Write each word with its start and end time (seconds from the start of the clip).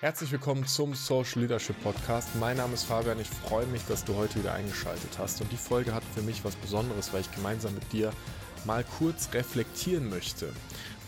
Herzlich 0.00 0.30
willkommen 0.30 0.64
zum 0.64 0.94
Social 0.94 1.42
Leadership 1.42 1.74
Podcast. 1.82 2.28
Mein 2.36 2.58
Name 2.58 2.74
ist 2.74 2.84
Fabian. 2.84 3.18
Ich 3.18 3.26
freue 3.26 3.66
mich, 3.66 3.84
dass 3.86 4.04
du 4.04 4.14
heute 4.14 4.38
wieder 4.38 4.54
eingeschaltet 4.54 5.18
hast. 5.18 5.40
Und 5.40 5.50
die 5.50 5.56
Folge 5.56 5.92
hat 5.92 6.04
für 6.14 6.22
mich 6.22 6.44
was 6.44 6.54
Besonderes, 6.54 7.12
weil 7.12 7.22
ich 7.22 7.32
gemeinsam 7.32 7.74
mit 7.74 7.92
dir 7.92 8.12
mal 8.64 8.84
kurz 8.84 9.34
reflektieren 9.34 10.08
möchte. 10.08 10.52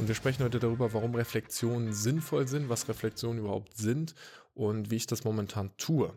Und 0.00 0.08
wir 0.08 0.16
sprechen 0.16 0.42
heute 0.42 0.58
darüber, 0.58 0.92
warum 0.92 1.14
Reflexionen 1.14 1.92
sinnvoll 1.92 2.48
sind, 2.48 2.68
was 2.68 2.88
Reflexionen 2.88 3.38
überhaupt 3.38 3.76
sind 3.76 4.16
und 4.54 4.90
wie 4.90 4.96
ich 4.96 5.06
das 5.06 5.22
momentan 5.22 5.70
tue. 5.76 6.12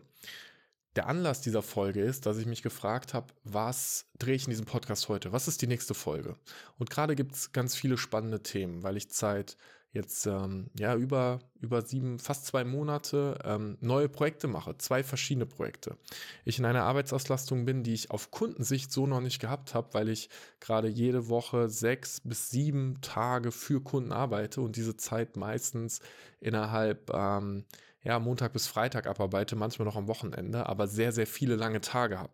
Der 0.96 1.06
Anlass 1.06 1.42
dieser 1.42 1.62
Folge 1.62 2.02
ist, 2.02 2.26
dass 2.26 2.38
ich 2.38 2.46
mich 2.46 2.62
gefragt 2.62 3.14
habe, 3.14 3.28
was 3.44 4.06
drehe 4.18 4.34
ich 4.34 4.46
in 4.46 4.50
diesem 4.50 4.66
Podcast 4.66 5.08
heute? 5.08 5.30
Was 5.30 5.46
ist 5.46 5.62
die 5.62 5.68
nächste 5.68 5.94
Folge? 5.94 6.34
Und 6.76 6.90
gerade 6.90 7.14
gibt 7.14 7.36
es 7.36 7.52
ganz 7.52 7.76
viele 7.76 7.98
spannende 7.98 8.42
Themen, 8.42 8.82
weil 8.82 8.96
ich 8.96 9.10
Zeit 9.10 9.56
jetzt 9.94 10.26
ähm, 10.26 10.70
ja 10.78 10.94
über 10.96 11.38
über 11.60 11.80
sieben, 11.80 12.18
fast 12.18 12.44
zwei 12.44 12.64
Monate 12.64 13.38
ähm, 13.44 13.78
neue 13.80 14.08
Projekte 14.10 14.48
mache, 14.48 14.76
zwei 14.76 15.02
verschiedene 15.02 15.46
Projekte. 15.46 15.96
Ich 16.44 16.58
in 16.58 16.66
einer 16.66 16.82
Arbeitsauslastung 16.82 17.64
bin, 17.64 17.84
die 17.84 17.94
ich 17.94 18.10
auf 18.10 18.30
Kundensicht 18.30 18.92
so 18.92 19.06
noch 19.06 19.20
nicht 19.20 19.40
gehabt 19.40 19.72
habe, 19.72 19.94
weil 19.94 20.10
ich 20.10 20.28
gerade 20.60 20.88
jede 20.88 21.28
Woche 21.28 21.70
sechs 21.70 22.20
bis 22.20 22.50
sieben 22.50 23.00
Tage 23.00 23.50
für 23.52 23.80
Kunden 23.80 24.12
arbeite 24.12 24.60
und 24.60 24.76
diese 24.76 24.96
Zeit 24.96 25.36
meistens 25.36 26.00
innerhalb 26.40 27.10
ähm, 27.14 27.64
ja 28.02 28.18
Montag 28.18 28.52
bis 28.52 28.66
Freitag 28.66 29.06
abarbeite, 29.06 29.56
manchmal 29.56 29.86
noch 29.86 29.96
am 29.96 30.08
Wochenende, 30.08 30.66
aber 30.66 30.88
sehr 30.88 31.12
sehr 31.12 31.26
viele 31.26 31.54
lange 31.54 31.80
Tage 31.80 32.18
habe, 32.18 32.32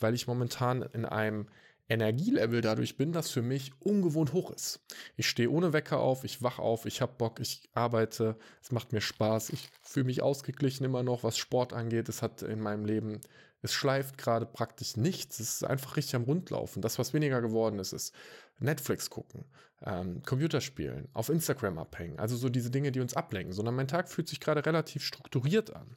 weil 0.00 0.14
ich 0.14 0.26
momentan 0.26 0.82
in 0.82 1.04
einem 1.06 1.46
Energielevel 1.90 2.60
dadurch 2.60 2.96
bin, 2.96 3.12
das 3.12 3.30
für 3.30 3.42
mich 3.42 3.72
ungewohnt 3.80 4.32
hoch 4.32 4.52
ist. 4.52 4.80
Ich 5.16 5.28
stehe 5.28 5.50
ohne 5.50 5.72
Wecker 5.72 5.98
auf, 5.98 6.22
ich 6.22 6.40
wach 6.40 6.60
auf, 6.60 6.86
ich 6.86 7.02
habe 7.02 7.14
Bock, 7.18 7.40
ich 7.40 7.68
arbeite, 7.74 8.36
es 8.62 8.70
macht 8.70 8.92
mir 8.92 9.00
Spaß, 9.00 9.50
ich 9.50 9.68
fühle 9.82 10.06
mich 10.06 10.22
ausgeglichen 10.22 10.84
immer 10.84 11.02
noch, 11.02 11.24
was 11.24 11.36
Sport 11.36 11.72
angeht. 11.72 12.08
Es 12.08 12.22
hat 12.22 12.42
in 12.42 12.60
meinem 12.60 12.84
Leben, 12.84 13.20
es 13.60 13.72
schleift 13.72 14.18
gerade 14.18 14.46
praktisch 14.46 14.96
nichts. 14.96 15.40
Es 15.40 15.54
ist 15.54 15.64
einfach 15.64 15.96
richtig 15.96 16.14
am 16.14 16.22
Rundlaufen. 16.22 16.80
Das, 16.80 16.98
was 16.98 17.12
weniger 17.12 17.42
geworden 17.42 17.80
ist, 17.80 17.92
ist 17.92 18.14
Netflix 18.60 19.10
gucken, 19.10 19.44
ähm, 19.84 20.22
Computerspielen, 20.22 21.08
auf 21.12 21.28
Instagram 21.28 21.78
abhängen. 21.78 22.20
Also 22.20 22.36
so 22.36 22.48
diese 22.48 22.70
Dinge, 22.70 22.92
die 22.92 23.00
uns 23.00 23.14
ablenken, 23.14 23.52
sondern 23.52 23.74
mein 23.74 23.88
Tag 23.88 24.08
fühlt 24.08 24.28
sich 24.28 24.38
gerade 24.38 24.64
relativ 24.64 25.04
strukturiert 25.04 25.74
an. 25.74 25.96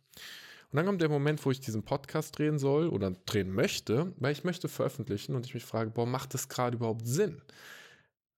Und 0.74 0.78
dann 0.78 0.88
kommt 0.88 1.04
der 1.04 1.10
Moment, 1.10 1.46
wo 1.46 1.52
ich 1.52 1.60
diesen 1.60 1.84
Podcast 1.84 2.36
drehen 2.36 2.58
soll 2.58 2.90
oder 2.90 3.12
drehen 3.12 3.52
möchte, 3.52 4.12
weil 4.18 4.32
ich 4.32 4.44
möchte 4.44 4.68
veröffentlichen 4.68 5.36
und 5.36 5.46
ich 5.46 5.54
mich 5.54 5.66
frage, 5.66 5.92
boah, 5.92 6.08
macht 6.08 6.34
das 6.34 6.50
gerade 6.50 6.78
überhaupt 6.78 7.06
Sinn? 7.06 7.44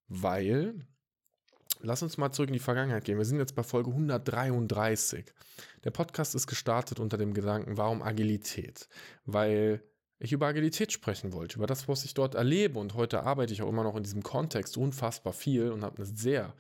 Weil, 0.10 0.86
lass 1.80 2.04
uns 2.04 2.18
mal 2.18 2.34
zurück 2.34 2.50
in 2.50 2.54
die 2.56 2.60
Vergangenheit 2.60 3.06
gehen. 3.06 3.18
Wir 3.18 3.24
sind 3.24 3.40
jetzt 3.40 3.56
bei 3.56 3.64
Folge 3.64 3.92
133. 3.92 5.32
Der 5.86 5.92
Podcast 5.92 6.36
ist 6.36 6.48
gestartet 6.48 7.00
unter 7.00 7.18
dem 7.18 7.34
Gedanken, 7.34 7.78
warum 7.78 8.02
Agilität? 8.02 8.90
Weil 9.24 9.82
ich 10.20 10.34
über 10.34 10.48
Agilität 10.48 10.92
sprechen 10.92 11.32
wollte, 11.32 11.56
über 11.56 11.68
das, 11.68 11.88
was 11.88 12.04
ich 12.04 12.16
dort 12.16 12.36
erlebe. 12.36 12.80
Und 12.80 12.96
heute 12.96 13.24
arbeite 13.24 13.54
ich 13.54 13.62
auch 13.62 13.70
immer 13.70 13.86
noch 13.86 13.96
in 13.96 14.04
diesem 14.04 14.24
Kontext 14.24 14.76
unfassbar 14.76 15.32
viel 15.32 15.72
und 15.72 15.86
habe 15.86 15.96
eine 15.96 16.06
sehr 16.06 16.54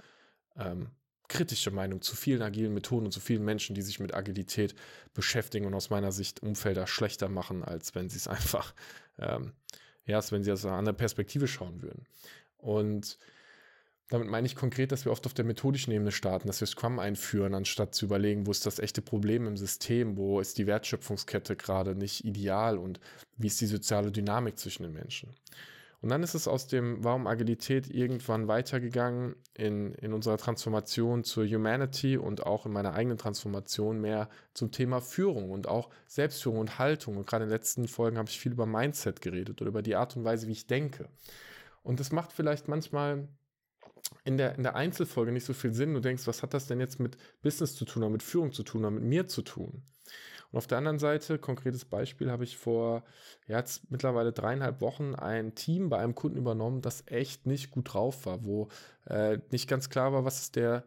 ähm, 0.55 0.91
kritische 1.27 1.71
Meinung 1.71 2.01
zu 2.01 2.15
vielen 2.15 2.41
agilen 2.41 2.73
Methoden 2.73 3.05
und 3.05 3.11
zu 3.11 3.19
vielen 3.19 3.43
Menschen, 3.43 3.75
die 3.75 3.81
sich 3.81 3.99
mit 3.99 4.13
Agilität 4.13 4.75
beschäftigen 5.13 5.65
und 5.65 5.73
aus 5.73 5.89
meiner 5.89 6.11
Sicht 6.11 6.41
Umfelder 6.41 6.87
schlechter 6.87 7.29
machen, 7.29 7.63
als 7.63 7.95
wenn 7.95 8.09
sie 8.09 8.17
es 8.17 8.27
einfach, 8.27 8.73
ähm, 9.19 9.53
ja, 10.05 10.17
als 10.17 10.31
wenn 10.31 10.43
sie 10.43 10.51
aus 10.51 10.65
einer 10.65 10.75
anderen 10.75 10.97
Perspektive 10.97 11.47
schauen 11.47 11.81
würden. 11.81 12.05
Und 12.57 13.17
damit 14.09 14.27
meine 14.27 14.45
ich 14.45 14.55
konkret, 14.55 14.91
dass 14.91 15.05
wir 15.05 15.11
oft 15.11 15.25
auf 15.25 15.33
der 15.33 15.45
methodischen 15.45 15.91
Ebene 15.91 16.11
starten, 16.11 16.47
dass 16.47 16.59
wir 16.59 16.67
Scrum 16.67 16.99
einführen, 16.99 17.55
anstatt 17.55 17.95
zu 17.95 18.05
überlegen, 18.05 18.45
wo 18.45 18.51
ist 18.51 18.65
das 18.65 18.77
echte 18.77 19.01
Problem 19.01 19.47
im 19.47 19.57
System, 19.57 20.15
wo 20.15 20.39
ist 20.39 20.59
die 20.59 20.67
Wertschöpfungskette 20.67 21.55
gerade 21.55 21.95
nicht 21.95 22.23
ideal 22.23 22.77
und 22.77 22.99
wie 23.37 23.47
ist 23.47 23.59
die 23.61 23.65
soziale 23.65 24.11
Dynamik 24.11 24.59
zwischen 24.59 24.83
den 24.83 24.93
Menschen. 24.93 25.35
Und 26.05 26.11
dann 26.11 26.21
ist 26.21 26.35
es 26.35 26.47
aus 26.47 26.67
dem 26.67 27.03
Warum 27.03 27.25
Agilität 27.25 27.89
irgendwann 27.89 28.47
weitergegangen 28.47 29.35
in, 29.55 29.95
in 29.95 30.13
unserer 30.13 30.37
Transformation 30.37 31.23
zur 31.23 31.47
Humanity 31.47 32.15
und 32.15 32.45
auch 32.45 32.67
in 32.67 32.73
meiner 32.73 32.93
eigenen 32.93 33.17
Transformation 33.17 33.99
mehr 33.99 34.29
zum 34.53 34.71
Thema 34.71 35.01
Führung 35.01 35.49
und 35.49 35.67
auch 35.67 35.89
Selbstführung 36.05 36.59
und 36.59 36.77
Haltung. 36.77 37.17
Und 37.17 37.25
gerade 37.25 37.45
in 37.45 37.49
den 37.49 37.55
letzten 37.55 37.87
Folgen 37.87 38.19
habe 38.19 38.29
ich 38.29 38.39
viel 38.39 38.51
über 38.51 38.67
Mindset 38.67 39.19
geredet 39.19 39.59
oder 39.63 39.69
über 39.69 39.81
die 39.81 39.95
Art 39.95 40.15
und 40.15 40.23
Weise, 40.23 40.47
wie 40.47 40.51
ich 40.51 40.67
denke. 40.67 41.09
Und 41.81 41.99
das 41.99 42.11
macht 42.11 42.33
vielleicht 42.33 42.67
manchmal 42.67 43.27
in 44.25 44.37
der, 44.37 44.53
in 44.53 44.61
der 44.61 44.75
Einzelfolge 44.75 45.31
nicht 45.31 45.45
so 45.45 45.53
viel 45.53 45.73
Sinn. 45.73 45.95
Du 45.95 46.01
denkst, 46.01 46.27
was 46.27 46.43
hat 46.43 46.53
das 46.53 46.67
denn 46.67 46.79
jetzt 46.79 46.99
mit 46.99 47.17
Business 47.41 47.73
zu 47.73 47.83
tun 47.83 48.03
oder 48.03 48.11
mit 48.11 48.21
Führung 48.21 48.51
zu 48.51 48.61
tun 48.61 48.81
oder 48.81 48.91
mit 48.91 49.05
mir 49.05 49.27
zu 49.27 49.41
tun? 49.41 49.81
Und 50.55 50.59
auf 50.59 50.67
der 50.67 50.77
anderen 50.77 50.99
Seite, 50.99 51.37
konkretes 51.37 51.83
Beispiel, 51.83 52.31
habe 52.31 52.45
ich 52.45 52.57
vor 52.57 53.03
ja, 53.45 53.57
jetzt 53.57 53.91
mittlerweile 53.91 54.31
dreieinhalb 54.31 54.79
Wochen 54.79 55.13
ein 55.13 55.53
Team 55.53 55.89
bei 55.89 55.97
einem 55.97 56.15
Kunden 56.15 56.37
übernommen, 56.37 56.81
das 56.81 57.03
echt 57.07 57.45
nicht 57.45 57.71
gut 57.71 57.93
drauf 57.93 58.25
war, 58.25 58.45
wo 58.45 58.69
äh, 59.05 59.39
nicht 59.51 59.67
ganz 59.67 59.89
klar 59.89 60.13
war, 60.13 60.23
was 60.23 60.39
ist 60.39 60.55
der, 60.55 60.85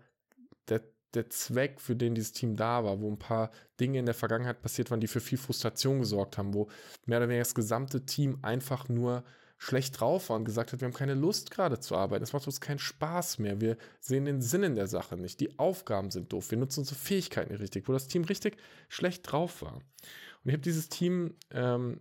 der, 0.71 0.81
der 1.13 1.29
Zweck, 1.29 1.83
für 1.83 1.95
den 1.95 2.15
dieses 2.15 2.33
Team 2.33 2.57
da 2.57 2.83
war, 2.83 3.03
wo 3.03 3.11
ein 3.11 3.19
paar 3.19 3.51
Dinge 3.79 3.99
in 3.99 4.07
der 4.07 4.15
Vergangenheit 4.15 4.63
passiert 4.63 4.91
waren, 4.91 5.01
die 5.01 5.07
für 5.07 5.21
viel 5.21 5.37
Frustration 5.37 5.99
gesorgt 5.99 6.39
haben, 6.39 6.55
wo 6.55 6.69
mehr 7.05 7.19
oder 7.19 7.29
weniger 7.29 7.43
das 7.43 7.55
gesamte 7.55 8.07
Team 8.07 8.39
einfach 8.41 8.89
nur 8.89 9.23
schlecht 9.59 10.01
drauf 10.01 10.31
war 10.31 10.37
und 10.37 10.45
gesagt 10.45 10.73
hat, 10.73 10.81
wir 10.81 10.87
haben 10.87 10.95
keine 10.95 11.15
Lust 11.15 11.51
gerade 11.51 11.81
zu 11.81 11.97
arbeiten, 11.97 12.23
es 12.23 12.33
macht 12.33 12.47
uns 12.47 12.61
keinen 12.61 12.79
Spaß 12.79 13.39
mehr, 13.41 13.61
wir 13.61 13.77
sehen 14.01 14.25
den 14.25 14.41
Sinn 14.41 14.63
in 14.63 14.77
der 14.77 14.87
Sache 14.87 15.17
nicht, 15.17 15.41
die 15.41 15.59
Aufgaben 15.59 16.11
sind 16.11 16.33
doof, 16.33 16.51
wir 16.53 16.59
nutzen 16.59 16.81
unsere 16.81 16.97
Fähigkeiten 16.97 17.53
nicht 17.53 17.61
richtig, 17.61 17.89
wo 17.89 17.93
das 17.93 18.07
Team 18.07 18.23
richtig 18.25 18.57
schlecht 18.89 19.31
drauf 19.31 19.63
war. 19.63 19.75
Und 19.75 20.45
ich 20.45 20.53
habe 20.53 20.63
dieses 20.63 20.89
Team 20.89 21.35
ähm, 21.51 22.01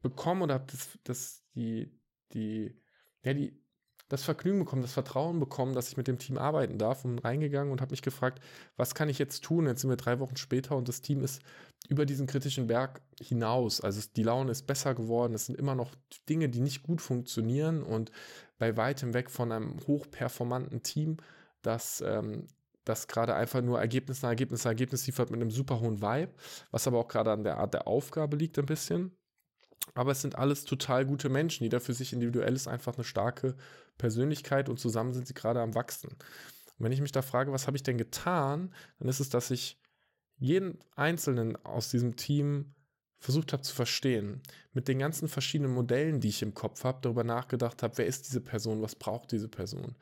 bekommen 0.00 0.42
oder 0.42 0.54
habe 0.54 0.66
das, 0.66 0.88
das, 1.04 1.44
die, 1.54 1.92
die, 2.32 2.74
ja, 3.22 3.34
die, 3.34 3.62
das 4.08 4.24
Vergnügen 4.24 4.60
bekommen, 4.60 4.82
das 4.82 4.92
Vertrauen 4.92 5.38
bekommen, 5.38 5.74
dass 5.74 5.88
ich 5.88 5.96
mit 5.96 6.08
dem 6.08 6.18
Team 6.18 6.38
arbeiten 6.38 6.78
darf 6.78 7.04
und 7.04 7.18
reingegangen 7.18 7.72
und 7.72 7.80
habe 7.80 7.90
mich 7.90 8.02
gefragt, 8.02 8.42
was 8.76 8.94
kann 8.94 9.08
ich 9.08 9.18
jetzt 9.18 9.44
tun? 9.44 9.66
Jetzt 9.66 9.82
sind 9.82 9.90
wir 9.90 9.96
drei 9.96 10.18
Wochen 10.18 10.36
später 10.36 10.76
und 10.76 10.88
das 10.88 11.02
Team 11.02 11.22
ist 11.22 11.42
über 11.88 12.06
diesen 12.06 12.26
kritischen 12.26 12.66
Berg 12.66 13.02
hinaus. 13.20 13.80
Also 13.80 14.00
die 14.16 14.22
Laune 14.22 14.50
ist 14.50 14.66
besser 14.66 14.94
geworden. 14.94 15.34
Es 15.34 15.46
sind 15.46 15.58
immer 15.58 15.74
noch 15.74 15.94
Dinge, 16.28 16.48
die 16.48 16.60
nicht 16.60 16.82
gut 16.82 17.00
funktionieren 17.02 17.82
und 17.82 18.10
bei 18.58 18.76
weitem 18.76 19.14
weg 19.14 19.30
von 19.30 19.52
einem 19.52 19.76
hochperformanten 19.86 20.82
Team, 20.82 21.18
das 21.62 22.02
ähm, 22.06 22.46
das 22.88 23.06
gerade 23.06 23.34
einfach 23.34 23.60
nur 23.60 23.78
Ergebnis 23.78 24.22
nach 24.22 24.30
Ergebnis 24.30 24.64
nach 24.64 24.70
Ergebnis 24.70 25.06
liefert 25.06 25.30
mit 25.30 25.40
einem 25.40 25.50
super 25.50 25.80
hohen 25.80 26.00
Vibe, 26.00 26.32
was 26.70 26.86
aber 26.86 26.98
auch 26.98 27.08
gerade 27.08 27.30
an 27.32 27.44
der 27.44 27.58
Art 27.58 27.74
der 27.74 27.86
Aufgabe 27.86 28.36
liegt 28.36 28.58
ein 28.58 28.66
bisschen. 28.66 29.17
Aber 29.94 30.12
es 30.12 30.22
sind 30.22 30.36
alles 30.36 30.64
total 30.64 31.06
gute 31.06 31.28
Menschen. 31.28 31.64
Jeder 31.64 31.80
für 31.80 31.94
sich 31.94 32.12
individuell 32.12 32.54
ist 32.54 32.68
einfach 32.68 32.94
eine 32.94 33.04
starke 33.04 33.56
Persönlichkeit 33.96 34.68
und 34.68 34.78
zusammen 34.78 35.12
sind 35.12 35.26
sie 35.26 35.34
gerade 35.34 35.60
am 35.60 35.74
Wachsen. 35.74 36.10
Und 36.10 36.84
wenn 36.84 36.92
ich 36.92 37.00
mich 37.00 37.12
da 37.12 37.22
frage, 37.22 37.52
was 37.52 37.66
habe 37.66 37.76
ich 37.76 37.82
denn 37.82 37.98
getan, 37.98 38.72
dann 38.98 39.08
ist 39.08 39.20
es, 39.20 39.28
dass 39.28 39.50
ich 39.50 39.80
jeden 40.36 40.78
Einzelnen 40.94 41.56
aus 41.64 41.90
diesem 41.90 42.16
Team 42.16 42.74
versucht 43.18 43.52
habe 43.52 43.62
zu 43.62 43.74
verstehen, 43.74 44.40
mit 44.72 44.86
den 44.86 45.00
ganzen 45.00 45.28
verschiedenen 45.28 45.72
Modellen, 45.74 46.20
die 46.20 46.28
ich 46.28 46.42
im 46.42 46.54
Kopf 46.54 46.84
habe, 46.84 47.00
darüber 47.02 47.24
nachgedacht 47.24 47.82
habe, 47.82 47.98
wer 47.98 48.06
ist 48.06 48.28
diese 48.28 48.40
Person, 48.40 48.80
was 48.80 48.94
braucht 48.94 49.32
diese 49.32 49.48
Person, 49.48 49.96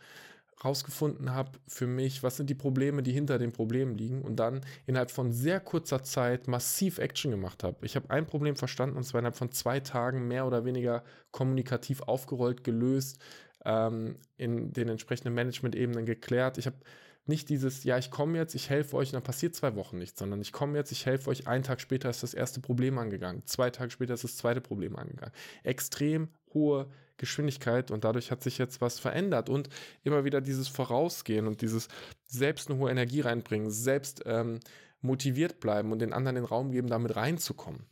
rausgefunden 0.64 1.34
habe 1.34 1.52
für 1.66 1.86
mich, 1.86 2.22
was 2.22 2.36
sind 2.36 2.48
die 2.48 2.54
Probleme, 2.54 3.02
die 3.02 3.12
hinter 3.12 3.38
den 3.38 3.52
Problemen 3.52 3.94
liegen 3.94 4.22
und 4.22 4.36
dann 4.36 4.62
innerhalb 4.86 5.10
von 5.10 5.32
sehr 5.32 5.60
kurzer 5.60 6.02
Zeit 6.02 6.48
massiv 6.48 6.98
Action 6.98 7.30
gemacht 7.30 7.62
habe. 7.62 7.84
Ich 7.84 7.96
habe 7.96 8.10
ein 8.10 8.26
Problem 8.26 8.56
verstanden 8.56 8.96
und 8.96 9.04
zwar 9.04 9.20
innerhalb 9.20 9.36
von 9.36 9.52
zwei 9.52 9.80
Tagen 9.80 10.28
mehr 10.28 10.46
oder 10.46 10.64
weniger 10.64 11.04
kommunikativ 11.30 12.02
aufgerollt, 12.02 12.64
gelöst, 12.64 13.20
ähm, 13.64 14.16
in 14.38 14.72
den 14.72 14.88
entsprechenden 14.88 15.34
Management-Ebenen 15.34 16.06
geklärt. 16.06 16.56
Ich 16.56 16.66
habe 16.66 16.76
nicht 17.26 17.48
dieses, 17.48 17.84
ja, 17.84 17.98
ich 17.98 18.10
komme 18.10 18.38
jetzt, 18.38 18.54
ich 18.54 18.70
helfe 18.70 18.96
euch 18.96 19.08
und 19.08 19.14
dann 19.14 19.22
passiert 19.22 19.54
zwei 19.54 19.74
Wochen 19.74 19.98
nichts, 19.98 20.18
sondern 20.18 20.40
ich 20.40 20.52
komme 20.52 20.78
jetzt, 20.78 20.92
ich 20.92 21.06
helfe 21.06 21.30
euch, 21.30 21.46
einen 21.46 21.64
Tag 21.64 21.80
später 21.80 22.08
ist 22.08 22.22
das 22.22 22.34
erste 22.34 22.60
Problem 22.60 22.98
angegangen, 22.98 23.42
zwei 23.46 23.70
Tage 23.70 23.90
später 23.90 24.14
ist 24.14 24.24
das 24.24 24.36
zweite 24.36 24.60
Problem 24.60 24.96
angegangen. 24.96 25.32
Extrem 25.64 26.28
hohe 26.54 26.88
Geschwindigkeit 27.16 27.90
und 27.90 28.04
dadurch 28.04 28.30
hat 28.30 28.42
sich 28.42 28.58
jetzt 28.58 28.80
was 28.80 28.98
verändert 28.98 29.48
und 29.48 29.68
immer 30.04 30.24
wieder 30.24 30.40
dieses 30.40 30.68
Vorausgehen 30.68 31.46
und 31.46 31.62
dieses 31.62 31.88
selbst 32.26 32.70
eine 32.70 32.78
hohe 32.78 32.90
Energie 32.90 33.20
reinbringen, 33.20 33.70
selbst 33.70 34.22
ähm, 34.26 34.60
motiviert 35.00 35.60
bleiben 35.60 35.92
und 35.92 36.00
den 36.00 36.12
anderen 36.12 36.36
den 36.36 36.44
Raum 36.44 36.70
geben, 36.72 36.88
damit 36.88 37.16
reinzukommen. 37.16 37.86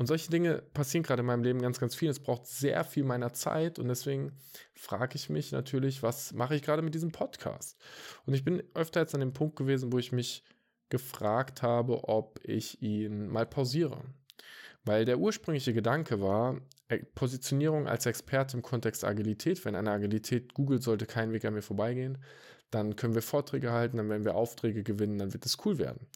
Und 0.00 0.06
solche 0.06 0.30
Dinge 0.30 0.62
passieren 0.72 1.02
gerade 1.02 1.20
in 1.20 1.26
meinem 1.26 1.42
Leben 1.42 1.60
ganz, 1.60 1.78
ganz 1.78 1.94
viel. 1.94 2.08
Es 2.08 2.20
braucht 2.20 2.46
sehr 2.46 2.84
viel 2.84 3.04
meiner 3.04 3.34
Zeit 3.34 3.78
und 3.78 3.86
deswegen 3.88 4.32
frage 4.72 5.16
ich 5.16 5.28
mich 5.28 5.52
natürlich, 5.52 6.02
was 6.02 6.32
mache 6.32 6.54
ich 6.54 6.62
gerade 6.62 6.80
mit 6.80 6.94
diesem 6.94 7.12
Podcast? 7.12 7.76
Und 8.24 8.32
ich 8.32 8.42
bin 8.42 8.62
öfter 8.72 9.00
jetzt 9.00 9.12
an 9.14 9.20
dem 9.20 9.34
Punkt 9.34 9.56
gewesen, 9.56 9.92
wo 9.92 9.98
ich 9.98 10.10
mich 10.10 10.42
gefragt 10.88 11.60
habe, 11.60 12.08
ob 12.08 12.40
ich 12.44 12.80
ihn 12.80 13.28
mal 13.28 13.44
pausiere. 13.44 14.02
Weil 14.86 15.04
der 15.04 15.18
ursprüngliche 15.18 15.74
Gedanke 15.74 16.22
war, 16.22 16.62
äh, 16.88 17.00
Positionierung 17.14 17.86
als 17.86 18.06
Experte 18.06 18.56
im 18.56 18.62
Kontext 18.62 19.04
Agilität. 19.04 19.62
Wenn 19.66 19.76
eine 19.76 19.90
Agilität 19.90 20.54
googelt, 20.54 20.82
sollte 20.82 21.04
kein 21.04 21.34
Weg 21.34 21.44
an 21.44 21.52
mir 21.52 21.60
vorbeigehen. 21.60 22.16
Dann 22.70 22.96
können 22.96 23.14
wir 23.14 23.20
Vorträge 23.20 23.70
halten, 23.70 23.98
dann 23.98 24.08
werden 24.08 24.24
wir 24.24 24.34
Aufträge 24.34 24.82
gewinnen, 24.82 25.18
dann 25.18 25.34
wird 25.34 25.44
es 25.44 25.58
cool 25.66 25.76
werden. 25.76 26.06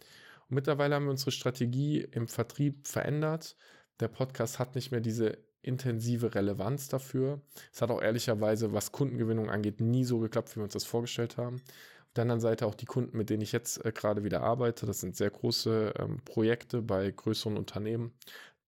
Und 0.49 0.56
mittlerweile 0.56 0.94
haben 0.94 1.05
wir 1.05 1.11
unsere 1.11 1.31
Strategie 1.31 2.00
im 2.00 2.29
Vertrieb 2.29 2.87
verändert. 2.87 3.56
Der 4.00 4.08
Podcast 4.08 4.58
hat 4.58 4.75
nicht 4.75 4.91
mehr 4.91 5.00
diese 5.00 5.38
intensive 5.62 6.35
Relevanz 6.35 6.88
dafür. 6.88 7.41
Es 7.73 7.81
hat 7.82 7.91
auch 7.91 8.02
ehrlicherweise, 8.02 8.73
was 8.73 8.93
Kundengewinnung 8.93 9.50
angeht, 9.50 9.81
nie 9.81 10.05
so 10.05 10.19
geklappt, 10.19 10.52
wie 10.52 10.56
wir 10.56 10.64
uns 10.64 10.75
das 10.75 10.85
vorgestellt 10.85 11.37
haben. 11.37 11.56
Auf 11.56 12.14
der 12.17 12.23
anderen 12.23 12.41
Seite 12.41 12.67
auch 12.67 12.75
die 12.75 12.87
Kunden, 12.87 13.17
mit 13.17 13.31
denen 13.31 13.43
ich 13.43 13.52
jetzt 13.52 13.85
äh, 13.85 13.93
gerade 13.93 14.25
wieder 14.25 14.43
arbeite. 14.43 14.87
Das 14.87 15.00
sind 15.00 15.17
sehr 15.17 15.31
große 15.31 15.94
ähm, 15.99 16.20
Projekte 16.25 16.82
bei 16.82 17.11
größeren 17.11 17.56
Unternehmen. 17.56 18.12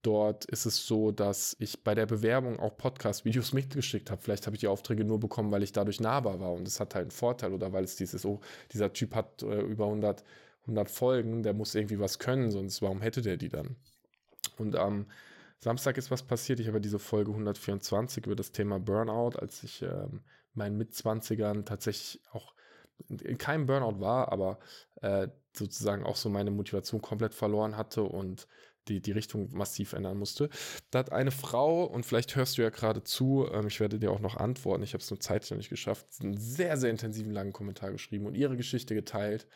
Dort 0.03 0.45
ist 0.45 0.67
es 0.67 0.87
so, 0.87 1.11
dass 1.11 1.57
ich 1.59 1.83
bei 1.83 1.95
der 1.95 2.07
Bewerbung 2.07 2.61
auch 2.61 2.77
Podcast-Videos 2.77 3.53
mitgeschickt 3.53 4.11
habe. 4.11 4.23
Vielleicht 4.23 4.47
habe 4.47 4.57
ich 4.57 4.61
die 4.61 4.69
Aufträge 4.69 5.05
nur 5.05 5.21
bekommen, 5.21 5.51
weil 5.51 5.63
ich 5.63 5.73
dadurch 5.73 6.01
nahbar 6.01 6.41
war 6.41 6.53
und 6.53 6.67
es 6.67 6.81
hat 6.81 6.95
halt 6.95 7.05
einen 7.05 7.11
Vorteil 7.11 7.53
oder 7.53 7.73
weil 7.73 7.85
es 7.85 7.97
dieses, 7.97 8.25
oh, 8.25 8.41
dieser 8.73 8.93
Typ 8.93 9.15
hat 9.15 9.43
äh, 9.43 9.61
über 9.61 9.87
100, 9.87 10.25
100 10.67 10.91
Folgen, 10.91 11.43
der 11.43 11.55
muss 11.55 11.75
irgendwie 11.75 11.99
was 11.99 12.19
können, 12.19 12.51
sonst 12.51 12.83
warum 12.83 13.01
hätte 13.01 13.23
der 13.23 13.37
die 13.37 13.49
dann? 13.49 13.77
Und 14.59 14.77
am 14.77 15.07
Samstag 15.59 15.97
ist 15.97 16.11
was 16.11 16.23
passiert. 16.23 16.61
Ich 16.61 16.69
habe 16.69 16.81
diese 16.81 16.99
Folge 16.99 17.31
124 17.31 18.27
über 18.27 18.37
das 18.37 18.53
Thema 18.53 18.79
Burnout, 18.79 19.39
als 19.39 19.63
ich 19.63 19.83
ähm, 19.83 20.23
meinen 20.55 20.77
Mitzwanzigern 20.77 21.65
tatsächlich 21.65 22.21
auch 22.33 22.55
in 23.09 23.39
keinem 23.39 23.67
Burnout 23.67 24.01
war, 24.01 24.33
aber 24.33 24.59
äh, 25.03 25.29
sozusagen 25.55 26.05
auch 26.05 26.17
so 26.17 26.29
meine 26.29 26.51
Motivation 26.51 27.03
komplett 27.03 27.35
verloren 27.35 27.77
hatte 27.77 28.03
und 28.03 28.47
die, 28.89 29.01
die 29.01 29.13
Richtung 29.13 29.49
massiv 29.53 29.93
ändern 29.93 30.17
musste. 30.17 30.49
Da 30.91 31.01
hat 31.01 31.13
eine 31.13 31.31
Frau, 31.31 31.85
und 31.85 32.07
vielleicht 32.07 32.37
hörst 32.37 32.57
du 32.57 32.63
ja 32.63 32.71
gerade 32.71 33.03
zu, 33.03 33.49
ähm, 33.53 33.67
ich 33.67 33.81
werde 33.81 33.99
dir 33.99 34.13
auch 34.13 34.21
noch 34.21 34.37
antworten, 34.37 34.83
ich 34.83 34.95
habe 34.95 35.03
es 35.03 35.11
nur 35.11 35.21
zeitlich 35.21 35.51
noch 35.51 35.59
nicht 35.59 35.71
geschafft, 35.71 36.07
einen 36.21 36.37
sehr, 36.37 36.77
sehr 36.77 36.91
intensiven 36.91 37.33
langen 37.33 37.53
Kommentar 37.53 37.91
geschrieben 37.91 38.27
und 38.27 38.35
ihre 38.35 38.57
Geschichte 38.57 38.95
geteilt. 38.95 39.47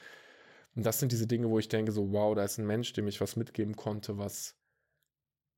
Und 0.75 0.87
das 0.87 1.00
sind 1.00 1.12
diese 1.12 1.26
Dinge, 1.26 1.50
wo 1.50 1.58
ich 1.58 1.69
denke, 1.69 1.93
so, 1.93 2.12
wow, 2.12 2.34
da 2.34 2.44
ist 2.44 2.58
ein 2.58 2.67
Mensch, 2.67 2.93
dem 2.93 3.08
ich 3.08 3.20
was 3.20 3.37
mitgeben 3.37 3.76
konnte, 3.76 4.19
was, 4.19 4.56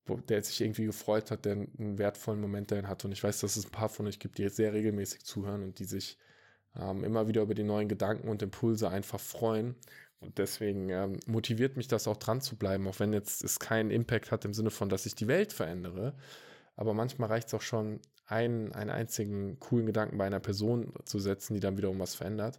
wo, 0.06 0.16
der 0.16 0.42
sich 0.42 0.60
irgendwie 0.60 0.86
gefreut 0.86 1.30
hat, 1.30 1.44
der 1.44 1.52
einen 1.52 1.98
wertvollen 1.98 2.40
Moment 2.40 2.70
dahin 2.70 2.88
hatte. 2.88 3.06
Und 3.06 3.12
ich 3.12 3.22
weiß, 3.22 3.40
dass 3.40 3.56
es 3.56 3.66
ein 3.66 3.70
paar 3.70 3.88
von 3.88 4.06
euch 4.06 4.18
gibt, 4.18 4.38
die 4.38 4.42
jetzt 4.42 4.56
sehr 4.56 4.72
regelmäßig 4.72 5.24
zuhören 5.24 5.62
und 5.62 5.78
die 5.78 5.84
sich 5.84 6.18
ähm, 6.76 7.04
immer 7.04 7.28
wieder 7.28 7.42
über 7.42 7.54
die 7.54 7.62
neuen 7.62 7.88
Gedanken 7.88 8.28
und 8.28 8.42
Impulse 8.42 8.88
einfach 8.88 9.20
freuen. 9.20 9.76
Und 10.20 10.38
deswegen 10.38 10.88
ähm, 10.88 11.20
motiviert 11.26 11.76
mich 11.76 11.88
das 11.88 12.08
auch 12.08 12.16
dran 12.16 12.40
zu 12.40 12.56
bleiben, 12.56 12.86
auch 12.88 13.00
wenn 13.00 13.12
jetzt 13.12 13.44
es 13.44 13.58
keinen 13.58 13.90
Impact 13.90 14.30
hat 14.30 14.44
im 14.44 14.54
Sinne 14.54 14.70
von, 14.70 14.88
dass 14.88 15.04
ich 15.04 15.14
die 15.14 15.28
Welt 15.28 15.52
verändere. 15.52 16.14
Aber 16.76 16.94
manchmal 16.94 17.28
reicht 17.28 17.48
es 17.48 17.54
auch 17.54 17.60
schon, 17.60 18.00
einen, 18.26 18.72
einen 18.72 18.90
einzigen 18.90 19.58
coolen 19.60 19.86
Gedanken 19.86 20.16
bei 20.16 20.24
einer 20.24 20.40
Person 20.40 20.94
zu 21.04 21.18
setzen, 21.18 21.54
die 21.54 21.60
dann 21.60 21.76
wiederum 21.76 21.98
was 21.98 22.14
verändert. 22.14 22.58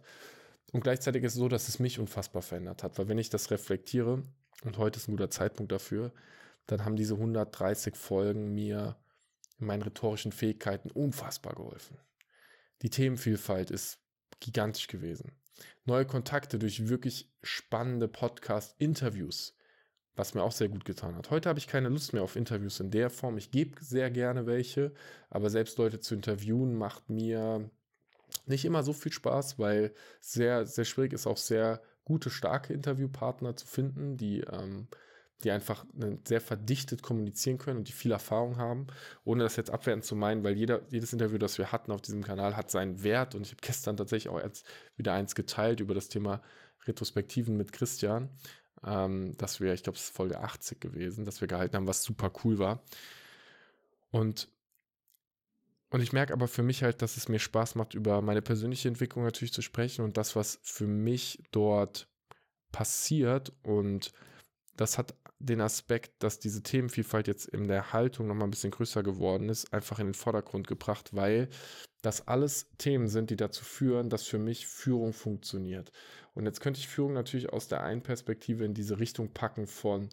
Und 0.72 0.82
gleichzeitig 0.82 1.22
ist 1.22 1.32
es 1.34 1.38
so, 1.38 1.48
dass 1.48 1.68
es 1.68 1.78
mich 1.78 1.98
unfassbar 1.98 2.42
verändert 2.42 2.82
hat, 2.82 2.98
weil 2.98 3.08
wenn 3.08 3.18
ich 3.18 3.30
das 3.30 3.50
reflektiere, 3.50 4.22
und 4.64 4.78
heute 4.78 4.98
ist 4.98 5.08
ein 5.08 5.12
guter 5.12 5.30
Zeitpunkt 5.30 5.72
dafür, 5.72 6.12
dann 6.66 6.84
haben 6.84 6.96
diese 6.96 7.14
130 7.14 7.96
Folgen 7.96 8.54
mir 8.54 8.96
in 9.58 9.66
meinen 9.66 9.82
rhetorischen 9.82 10.32
Fähigkeiten 10.32 10.90
unfassbar 10.90 11.54
geholfen. 11.54 11.98
Die 12.82 12.90
Themenvielfalt 12.90 13.70
ist 13.70 13.98
gigantisch 14.40 14.88
gewesen. 14.88 15.32
Neue 15.84 16.06
Kontakte 16.06 16.58
durch 16.58 16.88
wirklich 16.88 17.32
spannende 17.42 18.08
Podcast-Interviews, 18.08 19.56
was 20.16 20.34
mir 20.34 20.42
auch 20.42 20.52
sehr 20.52 20.68
gut 20.68 20.84
getan 20.84 21.14
hat. 21.16 21.30
Heute 21.30 21.48
habe 21.48 21.58
ich 21.58 21.68
keine 21.68 21.88
Lust 21.88 22.12
mehr 22.12 22.22
auf 22.22 22.36
Interviews 22.36 22.80
in 22.80 22.90
der 22.90 23.10
Form. 23.10 23.36
Ich 23.36 23.50
gebe 23.50 23.82
sehr 23.84 24.10
gerne 24.10 24.46
welche, 24.46 24.92
aber 25.30 25.50
selbst 25.50 25.78
Leute 25.78 26.00
zu 26.00 26.14
interviewen 26.14 26.74
macht 26.74 27.10
mir 27.10 27.70
nicht 28.46 28.64
immer 28.64 28.82
so 28.82 28.92
viel 28.92 29.12
Spaß, 29.12 29.58
weil 29.58 29.94
sehr, 30.20 30.66
sehr 30.66 30.84
schwierig 30.84 31.12
ist, 31.12 31.26
auch 31.26 31.36
sehr 31.36 31.80
gute, 32.04 32.30
starke 32.30 32.72
Interviewpartner 32.72 33.56
zu 33.56 33.66
finden, 33.66 34.16
die 34.16 34.40
ähm, 34.40 34.88
die 35.44 35.50
einfach 35.50 35.84
äh, 36.00 36.16
sehr 36.26 36.40
verdichtet 36.40 37.02
kommunizieren 37.02 37.58
können 37.58 37.78
und 37.78 37.88
die 37.88 37.92
viel 37.92 38.12
Erfahrung 38.12 38.56
haben, 38.56 38.86
ohne 39.24 39.44
das 39.44 39.56
jetzt 39.56 39.70
abwertend 39.70 40.04
zu 40.04 40.16
meinen, 40.16 40.42
weil 40.42 40.56
jeder, 40.56 40.82
jedes 40.90 41.12
Interview, 41.12 41.38
das 41.38 41.58
wir 41.58 41.72
hatten 41.72 41.92
auf 41.92 42.00
diesem 42.00 42.22
Kanal, 42.22 42.56
hat 42.56 42.70
seinen 42.70 43.02
Wert 43.02 43.34
und 43.34 43.42
ich 43.42 43.52
habe 43.52 43.60
gestern 43.60 43.96
tatsächlich 43.96 44.32
auch 44.32 44.40
jetzt 44.40 44.66
wieder 44.96 45.12
eins 45.12 45.34
geteilt 45.34 45.80
über 45.80 45.94
das 45.94 46.08
Thema 46.08 46.42
Retrospektiven 46.86 47.56
mit 47.56 47.72
Christian, 47.72 48.30
ähm, 48.84 49.36
dass 49.36 49.60
wir, 49.60 49.72
ich 49.72 49.82
glaube, 49.82 49.98
es 49.98 50.04
ist 50.04 50.16
Folge 50.16 50.40
80 50.40 50.80
gewesen, 50.80 51.24
dass 51.24 51.40
wir 51.40 51.48
gehalten 51.48 51.76
haben, 51.76 51.86
was 51.86 52.02
super 52.02 52.32
cool 52.44 52.58
war. 52.58 52.82
Und 54.10 54.48
und 55.94 56.00
ich 56.00 56.12
merke 56.12 56.32
aber 56.32 56.48
für 56.48 56.64
mich 56.64 56.82
halt, 56.82 57.02
dass 57.02 57.16
es 57.16 57.28
mir 57.28 57.38
Spaß 57.38 57.76
macht, 57.76 57.94
über 57.94 58.20
meine 58.20 58.42
persönliche 58.42 58.88
Entwicklung 58.88 59.24
natürlich 59.24 59.52
zu 59.52 59.62
sprechen 59.62 60.04
und 60.04 60.16
das, 60.16 60.34
was 60.34 60.58
für 60.64 60.88
mich 60.88 61.40
dort 61.52 62.08
passiert. 62.72 63.52
Und 63.62 64.12
das 64.76 64.98
hat 64.98 65.14
den 65.38 65.60
Aspekt, 65.60 66.20
dass 66.20 66.40
diese 66.40 66.64
Themenvielfalt 66.64 67.28
jetzt 67.28 67.46
in 67.46 67.68
der 67.68 67.92
Haltung 67.92 68.26
nochmal 68.26 68.48
ein 68.48 68.50
bisschen 68.50 68.72
größer 68.72 69.04
geworden 69.04 69.48
ist, 69.48 69.72
einfach 69.72 70.00
in 70.00 70.08
den 70.08 70.14
Vordergrund 70.14 70.66
gebracht, 70.66 71.14
weil 71.14 71.48
das 72.02 72.26
alles 72.26 72.70
Themen 72.76 73.06
sind, 73.06 73.30
die 73.30 73.36
dazu 73.36 73.64
führen, 73.64 74.10
dass 74.10 74.24
für 74.24 74.40
mich 74.40 74.66
Führung 74.66 75.12
funktioniert. 75.12 75.92
Und 76.34 76.46
jetzt 76.46 76.60
könnte 76.60 76.80
ich 76.80 76.88
Führung 76.88 77.12
natürlich 77.12 77.52
aus 77.52 77.68
der 77.68 77.84
einen 77.84 78.02
Perspektive 78.02 78.64
in 78.64 78.74
diese 78.74 78.98
Richtung 78.98 79.32
packen 79.32 79.68
von 79.68 80.08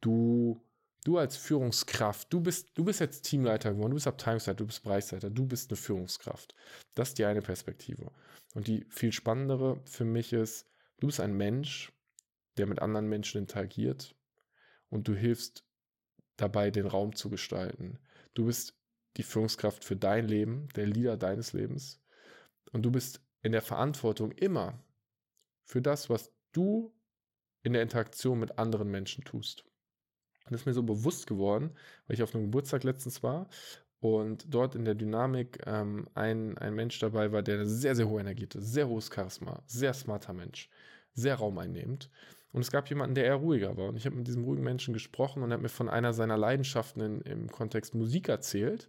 du 0.00 0.60
Du 1.04 1.16
als 1.16 1.36
Führungskraft, 1.36 2.32
du 2.32 2.40
bist, 2.40 2.70
du 2.74 2.84
bist 2.84 3.00
jetzt 3.00 3.22
Teamleiter 3.22 3.72
geworden, 3.72 3.90
du 3.90 3.94
bist 3.94 4.06
Abteilungsleiter, 4.06 4.56
du 4.56 4.66
bist 4.66 4.82
Bereichsleiter, 4.82 5.30
du 5.30 5.46
bist 5.46 5.70
eine 5.70 5.76
Führungskraft. 5.76 6.54
Das 6.94 7.08
ist 7.08 7.18
die 7.18 7.24
eine 7.24 7.40
Perspektive. 7.40 8.12
Und 8.54 8.66
die 8.66 8.84
viel 8.90 9.12
spannendere 9.12 9.80
für 9.84 10.04
mich 10.04 10.32
ist, 10.32 10.66
du 10.98 11.06
bist 11.06 11.20
ein 11.20 11.34
Mensch, 11.34 11.92
der 12.58 12.66
mit 12.66 12.80
anderen 12.80 13.08
Menschen 13.08 13.40
interagiert, 13.40 14.14
und 14.90 15.08
du 15.08 15.14
hilfst 15.14 15.64
dabei, 16.36 16.70
den 16.70 16.86
Raum 16.86 17.14
zu 17.14 17.30
gestalten. 17.30 17.98
Du 18.34 18.46
bist 18.46 18.76
die 19.16 19.22
Führungskraft 19.22 19.84
für 19.84 19.96
dein 19.96 20.28
Leben, 20.28 20.68
der 20.74 20.86
Leader 20.86 21.16
deines 21.16 21.52
Lebens. 21.52 22.02
Und 22.72 22.82
du 22.82 22.90
bist 22.90 23.20
in 23.42 23.52
der 23.52 23.62
Verantwortung 23.62 24.32
immer 24.32 24.84
für 25.64 25.80
das, 25.80 26.10
was 26.10 26.32
du 26.52 26.94
in 27.62 27.72
der 27.72 27.82
Interaktion 27.82 28.38
mit 28.38 28.58
anderen 28.58 28.90
Menschen 28.90 29.24
tust. 29.24 29.64
Und 30.50 30.54
das 30.54 30.62
ist 30.62 30.66
mir 30.66 30.74
so 30.74 30.82
bewusst 30.82 31.26
geworden, 31.28 31.70
weil 32.06 32.14
ich 32.14 32.22
auf 32.22 32.34
einem 32.34 32.44
Geburtstag 32.44 32.82
letztens 32.84 33.22
war 33.22 33.48
und 34.00 34.52
dort 34.52 34.74
in 34.74 34.84
der 34.84 34.94
Dynamik 34.94 35.62
ähm, 35.66 36.08
ein, 36.14 36.56
ein 36.58 36.74
Mensch 36.74 36.98
dabei 36.98 37.32
war, 37.32 37.42
der 37.42 37.56
eine 37.56 37.66
sehr, 37.66 37.94
sehr 37.94 38.08
hohe 38.08 38.20
Energie 38.20 38.44
hatte, 38.44 38.60
sehr 38.60 38.88
hohes 38.88 39.10
Charisma, 39.14 39.62
sehr 39.66 39.92
smarter 39.92 40.32
Mensch, 40.32 40.70
sehr 41.12 41.36
raumeinnehmend. 41.36 42.10
Und 42.52 42.62
es 42.62 42.72
gab 42.72 42.88
jemanden, 42.88 43.14
der 43.14 43.26
eher 43.26 43.36
ruhiger 43.36 43.76
war. 43.76 43.88
Und 43.88 43.96
ich 43.96 44.06
habe 44.06 44.16
mit 44.16 44.26
diesem 44.26 44.42
ruhigen 44.42 44.64
Menschen 44.64 44.94
gesprochen 44.94 45.42
und 45.42 45.50
er 45.50 45.54
hat 45.54 45.62
mir 45.62 45.68
von 45.68 45.88
einer 45.88 46.12
seiner 46.12 46.36
Leidenschaften 46.36 47.00
in, 47.00 47.20
im 47.20 47.52
Kontext 47.52 47.94
Musik 47.94 48.28
erzählt. 48.28 48.88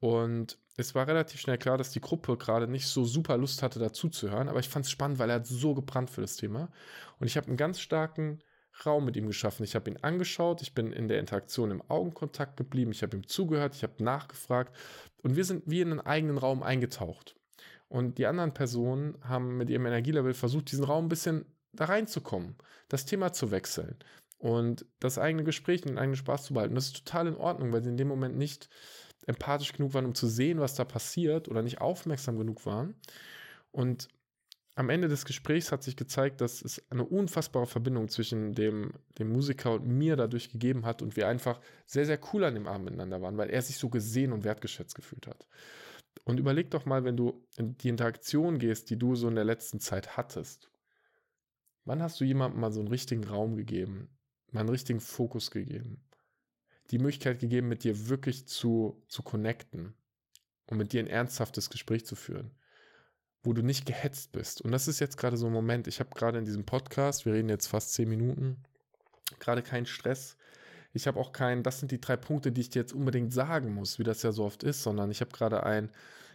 Und 0.00 0.58
es 0.76 0.94
war 0.94 1.06
relativ 1.06 1.40
schnell 1.40 1.58
klar, 1.58 1.78
dass 1.78 1.92
die 1.92 2.00
Gruppe 2.00 2.36
gerade 2.36 2.66
nicht 2.66 2.88
so 2.88 3.04
super 3.04 3.38
Lust 3.38 3.62
hatte, 3.62 3.78
dazuzuhören. 3.78 4.48
Aber 4.48 4.58
ich 4.58 4.68
fand 4.68 4.84
es 4.84 4.90
spannend, 4.90 5.20
weil 5.20 5.30
er 5.30 5.36
hat 5.36 5.46
so 5.46 5.74
gebrannt 5.74 6.10
für 6.10 6.20
das 6.20 6.36
Thema. 6.36 6.68
Und 7.20 7.28
ich 7.28 7.36
habe 7.36 7.46
einen 7.46 7.56
ganz 7.56 7.80
starken 7.80 8.42
Raum 8.84 9.04
mit 9.04 9.16
ihm 9.16 9.26
geschaffen. 9.26 9.64
Ich 9.64 9.74
habe 9.74 9.90
ihn 9.90 9.98
angeschaut, 10.02 10.62
ich 10.62 10.74
bin 10.74 10.92
in 10.92 11.08
der 11.08 11.20
Interaktion 11.20 11.70
im 11.70 11.82
Augenkontakt 11.88 12.56
geblieben, 12.56 12.92
ich 12.92 13.02
habe 13.02 13.16
ihm 13.16 13.26
zugehört, 13.26 13.74
ich 13.74 13.82
habe 13.82 14.02
nachgefragt 14.02 14.74
und 15.22 15.36
wir 15.36 15.44
sind 15.44 15.64
wie 15.66 15.80
in 15.80 15.90
einen 15.90 16.00
eigenen 16.00 16.38
Raum 16.38 16.62
eingetaucht. 16.62 17.36
Und 17.88 18.16
die 18.16 18.26
anderen 18.26 18.54
Personen 18.54 19.18
haben 19.22 19.58
mit 19.58 19.68
ihrem 19.68 19.84
Energielevel 19.84 20.32
versucht, 20.32 20.72
diesen 20.72 20.84
Raum 20.84 21.06
ein 21.06 21.10
bisschen 21.10 21.44
da 21.72 21.86
reinzukommen, 21.86 22.56
das 22.88 23.04
Thema 23.04 23.32
zu 23.32 23.50
wechseln 23.50 23.96
und 24.38 24.86
das 24.98 25.18
eigene 25.18 25.44
Gespräch 25.44 25.82
und 25.82 25.90
den 25.90 25.98
eigenen 25.98 26.16
Spaß 26.16 26.44
zu 26.44 26.54
behalten. 26.54 26.74
Das 26.74 26.86
ist 26.86 27.04
total 27.04 27.26
in 27.28 27.36
Ordnung, 27.36 27.72
weil 27.72 27.82
sie 27.82 27.90
in 27.90 27.96
dem 27.96 28.08
Moment 28.08 28.36
nicht 28.36 28.68
empathisch 29.26 29.72
genug 29.72 29.94
waren, 29.94 30.06
um 30.06 30.14
zu 30.14 30.26
sehen, 30.26 30.58
was 30.58 30.74
da 30.74 30.84
passiert 30.84 31.48
oder 31.48 31.62
nicht 31.62 31.80
aufmerksam 31.80 32.38
genug 32.38 32.66
waren. 32.66 32.94
Und 33.70 34.08
am 34.74 34.88
Ende 34.88 35.08
des 35.08 35.24
Gesprächs 35.24 35.70
hat 35.70 35.82
sich 35.82 35.96
gezeigt, 35.96 36.40
dass 36.40 36.62
es 36.62 36.82
eine 36.90 37.04
unfassbare 37.04 37.66
Verbindung 37.66 38.08
zwischen 38.08 38.54
dem, 38.54 38.92
dem 39.18 39.30
Musiker 39.30 39.72
und 39.74 39.86
mir 39.86 40.16
dadurch 40.16 40.50
gegeben 40.50 40.86
hat 40.86 41.02
und 41.02 41.16
wir 41.16 41.28
einfach 41.28 41.60
sehr, 41.84 42.06
sehr 42.06 42.18
cool 42.32 42.44
an 42.44 42.54
dem 42.54 42.66
Abend 42.66 42.86
miteinander 42.86 43.20
waren, 43.20 43.36
weil 43.36 43.50
er 43.50 43.60
sich 43.60 43.76
so 43.76 43.90
gesehen 43.90 44.32
und 44.32 44.44
wertgeschätzt 44.44 44.94
gefühlt 44.94 45.26
hat. 45.26 45.46
Und 46.24 46.40
überleg 46.40 46.70
doch 46.70 46.86
mal, 46.86 47.04
wenn 47.04 47.16
du 47.16 47.46
in 47.56 47.76
die 47.78 47.88
Interaktion 47.88 48.58
gehst, 48.58 48.88
die 48.90 48.98
du 48.98 49.14
so 49.14 49.28
in 49.28 49.34
der 49.34 49.44
letzten 49.44 49.80
Zeit 49.80 50.16
hattest, 50.16 50.72
Wann 51.84 52.02
hast 52.02 52.20
du 52.20 52.24
jemandem 52.24 52.60
mal 52.60 52.72
so 52.72 52.80
einen 52.80 52.88
richtigen 52.88 53.24
Raum 53.24 53.56
gegeben, 53.56 54.08
mal 54.50 54.60
einen 54.60 54.68
richtigen 54.68 55.00
Fokus 55.00 55.50
gegeben, 55.50 56.04
die 56.90 56.98
Möglichkeit 56.98 57.40
gegeben, 57.40 57.68
mit 57.68 57.84
dir 57.84 58.08
wirklich 58.08 58.46
zu, 58.46 59.02
zu 59.08 59.22
connecten 59.22 59.94
und 60.66 60.78
mit 60.78 60.92
dir 60.92 61.00
ein 61.00 61.08
ernsthaftes 61.08 61.70
Gespräch 61.70 62.06
zu 62.06 62.14
führen, 62.14 62.52
wo 63.42 63.52
du 63.52 63.62
nicht 63.62 63.86
gehetzt 63.86 64.32
bist. 64.32 64.60
Und 64.62 64.72
das 64.72 64.88
ist 64.88 65.00
jetzt 65.00 65.16
gerade 65.16 65.36
so 65.36 65.46
ein 65.46 65.52
Moment, 65.52 65.86
ich 65.88 66.00
habe 66.00 66.10
gerade 66.14 66.38
in 66.38 66.44
diesem 66.44 66.64
Podcast, 66.64 67.26
wir 67.26 67.32
reden 67.32 67.48
jetzt 67.48 67.66
fast 67.66 67.92
zehn 67.92 68.08
Minuten, 68.08 68.62
gerade 69.38 69.62
keinen 69.62 69.86
Stress. 69.86 70.36
Ich 70.92 71.06
habe 71.06 71.18
auch 71.18 71.32
keinen, 71.32 71.62
das 71.62 71.80
sind 71.80 71.90
die 71.90 72.00
drei 72.00 72.16
Punkte, 72.16 72.52
die 72.52 72.60
ich 72.60 72.70
dir 72.70 72.82
jetzt 72.82 72.92
unbedingt 72.92 73.32
sagen 73.32 73.74
muss, 73.74 73.98
wie 73.98 74.04
das 74.04 74.22
ja 74.22 74.30
so 74.32 74.44
oft 74.44 74.62
ist, 74.62 74.82
sondern 74.82 75.10
ich 75.10 75.20
habe 75.20 75.32
gerade 75.32 75.64
ein, 75.64 75.90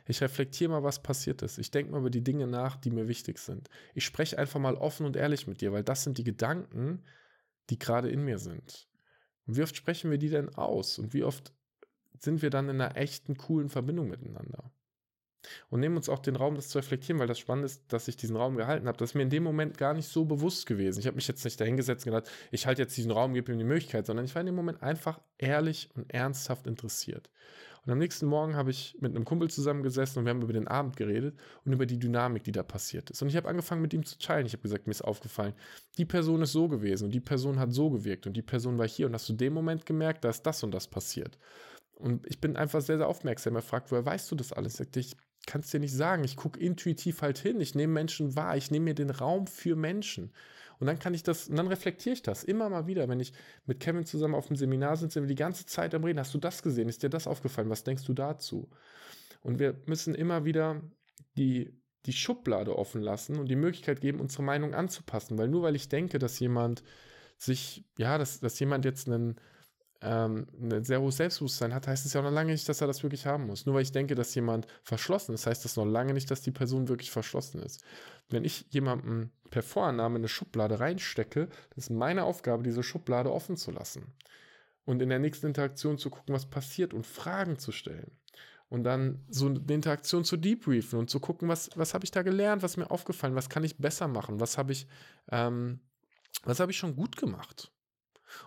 ich 0.07 0.21
reflektiere 0.21 0.71
mal, 0.71 0.83
was 0.83 1.03
passiert 1.03 1.41
ist. 1.41 1.57
Ich 1.57 1.69
denke 1.69 1.91
mal 1.91 1.99
über 1.99 2.09
die 2.09 2.23
Dinge 2.23 2.47
nach, 2.47 2.77
die 2.77 2.91
mir 2.91 3.07
wichtig 3.07 3.39
sind. 3.39 3.69
Ich 3.93 4.05
spreche 4.05 4.37
einfach 4.37 4.59
mal 4.59 4.75
offen 4.75 5.05
und 5.05 5.15
ehrlich 5.15 5.47
mit 5.47 5.61
dir, 5.61 5.73
weil 5.73 5.83
das 5.83 6.03
sind 6.03 6.17
die 6.17 6.23
Gedanken, 6.23 7.03
die 7.69 7.77
gerade 7.77 8.09
in 8.09 8.23
mir 8.23 8.39
sind. 8.39 8.87
Und 9.45 9.57
wie 9.57 9.63
oft 9.63 9.75
sprechen 9.75 10.09
wir 10.09 10.17
die 10.17 10.29
denn 10.29 10.53
aus? 10.55 10.97
Und 10.97 11.13
wie 11.13 11.23
oft 11.23 11.53
sind 12.19 12.41
wir 12.41 12.49
dann 12.49 12.69
in 12.69 12.81
einer 12.81 12.95
echten, 12.95 13.37
coolen 13.37 13.69
Verbindung 13.69 14.07
miteinander? 14.07 14.71
Und 15.69 15.79
nehmen 15.79 15.97
uns 15.97 16.09
auch 16.09 16.19
den 16.19 16.35
Raum, 16.35 16.55
das 16.55 16.69
zu 16.69 16.77
reflektieren, 16.77 17.19
weil 17.19 17.27
das 17.27 17.39
Spannende 17.39 17.67
ist, 17.67 17.91
dass 17.91 18.07
ich 18.07 18.17
diesen 18.17 18.35
Raum 18.35 18.55
gehalten 18.55 18.87
habe. 18.87 18.97
Das 18.97 19.11
ist 19.11 19.15
mir 19.15 19.23
in 19.23 19.29
dem 19.29 19.43
Moment 19.43 19.77
gar 19.77 19.93
nicht 19.93 20.07
so 20.07 20.25
bewusst 20.25 20.65
gewesen. 20.65 20.99
Ich 20.99 21.07
habe 21.07 21.15
mich 21.15 21.27
jetzt 21.27 21.43
nicht 21.43 21.59
dahingesetzt 21.59 22.05
und 22.05 22.13
gedacht, 22.13 22.31
ich 22.51 22.65
halte 22.67 22.81
jetzt 22.81 22.97
diesen 22.97 23.11
Raum, 23.11 23.33
gebe 23.33 23.51
ihm 23.51 23.57
die 23.57 23.63
Möglichkeit, 23.63 24.05
sondern 24.05 24.25
ich 24.25 24.35
war 24.35 24.41
in 24.41 24.47
dem 24.47 24.55
Moment 24.55 24.81
einfach 24.81 25.19
ehrlich 25.37 25.89
und 25.95 26.11
ernsthaft 26.13 26.67
interessiert. 26.67 27.29
Und 27.87 27.93
am 27.93 27.99
nächsten 27.99 28.25
Morgen 28.25 28.57
habe 28.57 28.69
ich 28.69 28.97
mit 28.99 29.15
einem 29.15 29.23
Kumpel 29.23 29.49
zusammengesessen 29.49 30.19
und 30.19 30.25
wir 30.25 30.31
haben 30.31 30.41
über 30.41 30.51
den 30.51 30.67
Abend 30.67 30.97
geredet 30.97 31.39
und 31.63 31.71
über 31.71 31.85
die 31.85 31.97
Dynamik, 31.97 32.43
die 32.43 32.51
da 32.51 32.61
passiert 32.61 33.09
ist. 33.09 33.21
Und 33.21 33.29
ich 33.29 33.37
habe 33.37 33.47
angefangen 33.47 33.81
mit 33.81 33.93
ihm 33.93 34.03
zu 34.03 34.19
teilen. 34.19 34.45
Ich 34.45 34.51
habe 34.51 34.61
gesagt, 34.61 34.87
mir 34.87 34.91
ist 34.91 35.05
aufgefallen, 35.05 35.53
die 35.97 36.03
Person 36.03 36.41
ist 36.41 36.51
so 36.51 36.67
gewesen 36.67 37.05
und 37.05 37.11
die 37.11 37.21
Person 37.21 37.59
hat 37.59 37.71
so 37.71 37.89
gewirkt 37.89 38.27
und 38.27 38.35
die 38.35 38.41
Person 38.41 38.77
war 38.77 38.85
hier 38.85 39.05
und 39.07 39.13
hast 39.13 39.29
du 39.29 39.33
dem 39.33 39.53
Moment 39.53 39.85
gemerkt, 39.85 40.25
da 40.25 40.29
ist 40.29 40.41
das 40.41 40.63
und 40.63 40.71
das 40.71 40.89
passiert. 40.89 41.37
Und 41.93 42.27
ich 42.27 42.41
bin 42.41 42.57
einfach 42.57 42.81
sehr, 42.81 42.97
sehr 42.97 43.07
aufmerksam. 43.07 43.55
Er 43.55 43.61
fragt, 43.61 43.89
woher 43.89 44.05
weißt 44.05 44.29
du 44.31 44.35
das 44.35 44.51
alles? 44.51 44.73
Ich 44.73 44.79
sagte, 44.79 44.99
ich 44.99 45.15
kann 45.47 45.61
es 45.61 45.71
dir 45.71 45.79
nicht 45.79 45.93
sagen. 45.93 46.23
Ich 46.23 46.35
gucke 46.35 46.59
intuitiv 46.59 47.23
halt 47.23 47.39
hin. 47.39 47.59
Ich 47.59 47.73
nehme 47.73 47.93
Menschen 47.93 48.35
wahr. 48.35 48.55
Ich 48.55 48.69
nehme 48.69 48.85
mir 48.85 48.93
den 48.93 49.09
Raum 49.09 49.47
für 49.47 49.75
Menschen. 49.75 50.31
Und 50.79 50.85
dann 50.85 50.99
kann 50.99 51.13
ich 51.15 51.23
das, 51.23 51.47
und 51.47 51.55
dann 51.55 51.67
reflektiere 51.67 52.13
ich 52.13 52.21
das 52.21 52.43
immer 52.43 52.69
mal 52.69 52.85
wieder. 52.85 53.09
Wenn 53.09 53.19
ich 53.19 53.33
mit 53.65 53.79
Kevin 53.79 54.05
zusammen 54.05 54.35
auf 54.35 54.47
dem 54.47 54.55
Seminar 54.55 54.97
sind, 54.97 55.11
sind 55.11 55.23
wir 55.23 55.27
die 55.27 55.35
ganze 55.35 55.65
Zeit 55.65 55.95
am 55.95 56.03
Reden. 56.03 56.19
Hast 56.19 56.33
du 56.33 56.37
das 56.37 56.61
gesehen? 56.61 56.87
Ist 56.87 57.01
dir 57.01 57.09
das 57.09 57.25
aufgefallen? 57.25 57.69
Was 57.69 57.83
denkst 57.83 58.03
du 58.03 58.13
dazu? 58.13 58.69
Und 59.41 59.57
wir 59.57 59.81
müssen 59.85 60.13
immer 60.13 60.45
wieder 60.45 60.81
die, 61.37 61.73
die 62.05 62.13
Schublade 62.13 62.77
offen 62.77 63.01
lassen 63.01 63.39
und 63.39 63.47
die 63.47 63.55
Möglichkeit 63.55 64.01
geben, 64.01 64.19
unsere 64.19 64.43
Meinung 64.43 64.75
anzupassen. 64.75 65.37
Weil 65.37 65.47
nur 65.47 65.63
weil 65.63 65.75
ich 65.75 65.89
denke, 65.89 66.19
dass 66.19 66.39
jemand 66.39 66.83
sich, 67.37 67.85
ja, 67.97 68.17
dass, 68.17 68.39
dass 68.39 68.59
jemand 68.59 68.85
jetzt 68.85 69.07
einen, 69.07 69.39
ähm, 70.01 70.47
ein 70.61 70.83
sehr 70.83 71.01
hohes 71.01 71.17
Selbstbewusstsein 71.17 71.73
hat, 71.73 71.87
heißt 71.87 72.05
es 72.05 72.13
ja 72.13 72.21
noch 72.21 72.31
lange 72.31 72.51
nicht, 72.51 72.69
dass 72.69 72.81
er 72.81 72.87
das 72.87 73.01
wirklich 73.03 73.25
haben 73.25 73.47
muss. 73.47 73.65
Nur 73.65 73.75
weil 73.75 73.81
ich 73.81 73.91
denke, 73.91 74.15
dass 74.15 74.35
jemand 74.35 74.67
verschlossen 74.83 75.33
ist, 75.33 75.47
heißt 75.47 75.65
das 75.65 75.75
noch 75.75 75.85
lange 75.85 76.13
nicht, 76.13 76.29
dass 76.29 76.41
die 76.41 76.51
Person 76.51 76.87
wirklich 76.87 77.09
verschlossen 77.09 77.61
ist. 77.61 77.83
Wenn 78.29 78.45
ich 78.45 78.65
jemandem 78.69 79.31
per 79.49 79.63
Vorannahme 79.63 80.17
eine 80.17 80.27
Schublade 80.27 80.79
reinstecke, 80.79 81.47
das 81.75 81.85
ist 81.85 81.89
meine 81.89 82.25
Aufgabe, 82.25 82.63
diese 82.63 82.83
Schublade 82.83 83.31
offen 83.31 83.57
zu 83.57 83.71
lassen. 83.71 84.13
Und 84.85 85.01
in 85.01 85.09
der 85.09 85.19
nächsten 85.19 85.47
Interaktion 85.47 85.97
zu 85.97 86.09
gucken, 86.09 86.33
was 86.33 86.45
passiert 86.45 86.93
und 86.93 87.05
Fragen 87.05 87.57
zu 87.57 87.71
stellen. 87.71 88.11
Und 88.69 88.83
dann 88.83 89.23
so 89.29 89.47
eine 89.47 89.59
Interaktion 89.69 90.25
zu 90.25 90.37
debriefen 90.37 90.99
und 90.99 91.09
zu 91.09 91.19
gucken, 91.19 91.47
was, 91.47 91.69
was 91.75 91.93
habe 91.93 92.05
ich 92.05 92.11
da 92.11 92.21
gelernt, 92.21 92.63
was 92.63 92.77
mir 92.77 92.91
aufgefallen, 92.91 93.35
was 93.35 93.49
kann 93.49 93.63
ich 93.63 93.77
besser 93.77 94.07
machen, 94.07 94.39
was 94.39 94.57
habe 94.57 94.73
ich, 94.73 94.87
ähm, 95.31 95.79
was 96.43 96.59
habe 96.59 96.71
ich 96.71 96.77
schon 96.77 96.95
gut 96.95 97.15
gemacht. 97.15 97.71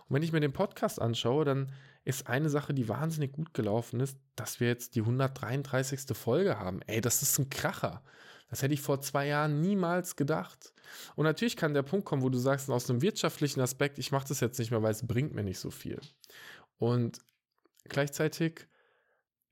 Und 0.07 0.15
wenn 0.15 0.23
ich 0.23 0.31
mir 0.31 0.39
den 0.39 0.53
Podcast 0.53 1.01
anschaue, 1.01 1.45
dann 1.45 1.71
ist 2.03 2.27
eine 2.27 2.49
Sache, 2.49 2.73
die 2.73 2.89
wahnsinnig 2.89 3.31
gut 3.31 3.53
gelaufen 3.53 3.99
ist, 3.99 4.17
dass 4.35 4.59
wir 4.59 4.67
jetzt 4.67 4.95
die 4.95 5.01
133. 5.01 6.17
Folge 6.17 6.57
haben. 6.59 6.81
Ey, 6.87 7.01
das 7.01 7.21
ist 7.21 7.37
ein 7.37 7.49
Kracher. 7.49 8.01
Das 8.49 8.61
hätte 8.61 8.73
ich 8.73 8.81
vor 8.81 9.01
zwei 9.01 9.27
Jahren 9.27 9.61
niemals 9.61 10.15
gedacht. 10.15 10.73
Und 11.15 11.23
natürlich 11.23 11.55
kann 11.55 11.73
der 11.73 11.83
Punkt 11.83 12.05
kommen, 12.05 12.21
wo 12.21 12.29
du 12.29 12.37
sagst, 12.37 12.69
aus 12.69 12.89
einem 12.89 13.01
wirtschaftlichen 13.01 13.61
Aspekt, 13.61 13.97
ich 13.97 14.11
mache 14.11 14.27
das 14.27 14.41
jetzt 14.41 14.59
nicht 14.59 14.71
mehr, 14.71 14.83
weil 14.83 14.91
es 14.91 15.07
bringt 15.07 15.33
mir 15.33 15.43
nicht 15.43 15.59
so 15.59 15.71
viel. 15.71 15.99
Und 16.77 17.19
gleichzeitig 17.85 18.67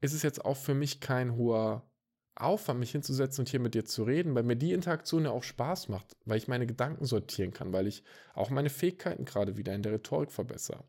ist 0.02 0.14
es 0.14 0.24
jetzt 0.24 0.44
auch 0.44 0.58
für 0.58 0.74
mich 0.74 1.00
kein 1.00 1.36
hoher 1.36 1.89
Aufwand, 2.36 2.80
mich 2.80 2.92
hinzusetzen 2.92 3.42
und 3.42 3.50
hier 3.50 3.60
mit 3.60 3.74
dir 3.74 3.86
zu 3.86 4.04
reden, 4.04 4.34
weil 4.36 4.44
mir 4.44 4.56
die 4.56 4.72
Interaktion 4.72 5.26
ja 5.26 5.32
auch 5.32 5.44
Spaß 5.44 5.90
macht, 5.90 6.16
weil 6.26 6.38
ich 6.38 6.48
meine 6.48 6.66
Gedanken 6.66 7.06
sortieren 7.06 7.52
kann, 7.52 7.74
weil 7.74 7.88
ich 7.88 8.04
auch 8.34 8.50
meine 8.50 8.70
Fähigkeiten 8.70 9.26
gerade 9.26 9.58
wieder 9.58 9.74
in 9.74 9.84
der 9.84 9.94
Rhetorik 9.94 10.32
verbessere. 10.32 10.84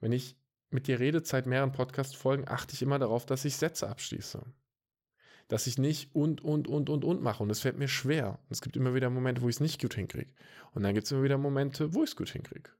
Wenn 0.00 0.12
ich 0.12 0.36
mit 0.70 0.86
dir 0.86 0.98
rede 0.98 1.22
seit 1.24 1.46
mehreren 1.46 1.72
Podcast-Folgen, 1.72 2.48
achte 2.48 2.74
ich 2.74 2.82
immer 2.82 2.98
darauf, 2.98 3.26
dass 3.26 3.44
ich 3.44 3.56
Sätze 3.56 3.88
abschließe 3.88 4.42
dass 5.50 5.66
ich 5.66 5.78
nicht 5.78 6.14
und, 6.14 6.42
und, 6.42 6.68
und, 6.68 6.88
und, 6.88 7.04
und 7.04 7.22
mache. 7.22 7.42
Und 7.42 7.50
es 7.50 7.60
fällt 7.60 7.76
mir 7.76 7.88
schwer. 7.88 8.38
Und 8.44 8.52
es 8.52 8.60
gibt 8.60 8.76
immer 8.76 8.94
wieder 8.94 9.10
Momente, 9.10 9.42
wo 9.42 9.48
ich 9.48 9.56
es 9.56 9.60
nicht 9.60 9.80
gut 9.80 9.94
hinkriege. 9.94 10.32
Und 10.72 10.84
dann 10.84 10.94
gibt 10.94 11.06
es 11.06 11.12
immer 11.12 11.24
wieder 11.24 11.38
Momente, 11.38 11.92
wo 11.92 12.04
ich 12.04 12.10
es 12.10 12.16
gut 12.16 12.30
hinkriege. 12.30 12.70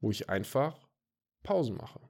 Wo 0.00 0.10
ich 0.10 0.30
einfach 0.30 0.88
Pausen 1.42 1.76
mache. 1.76 2.00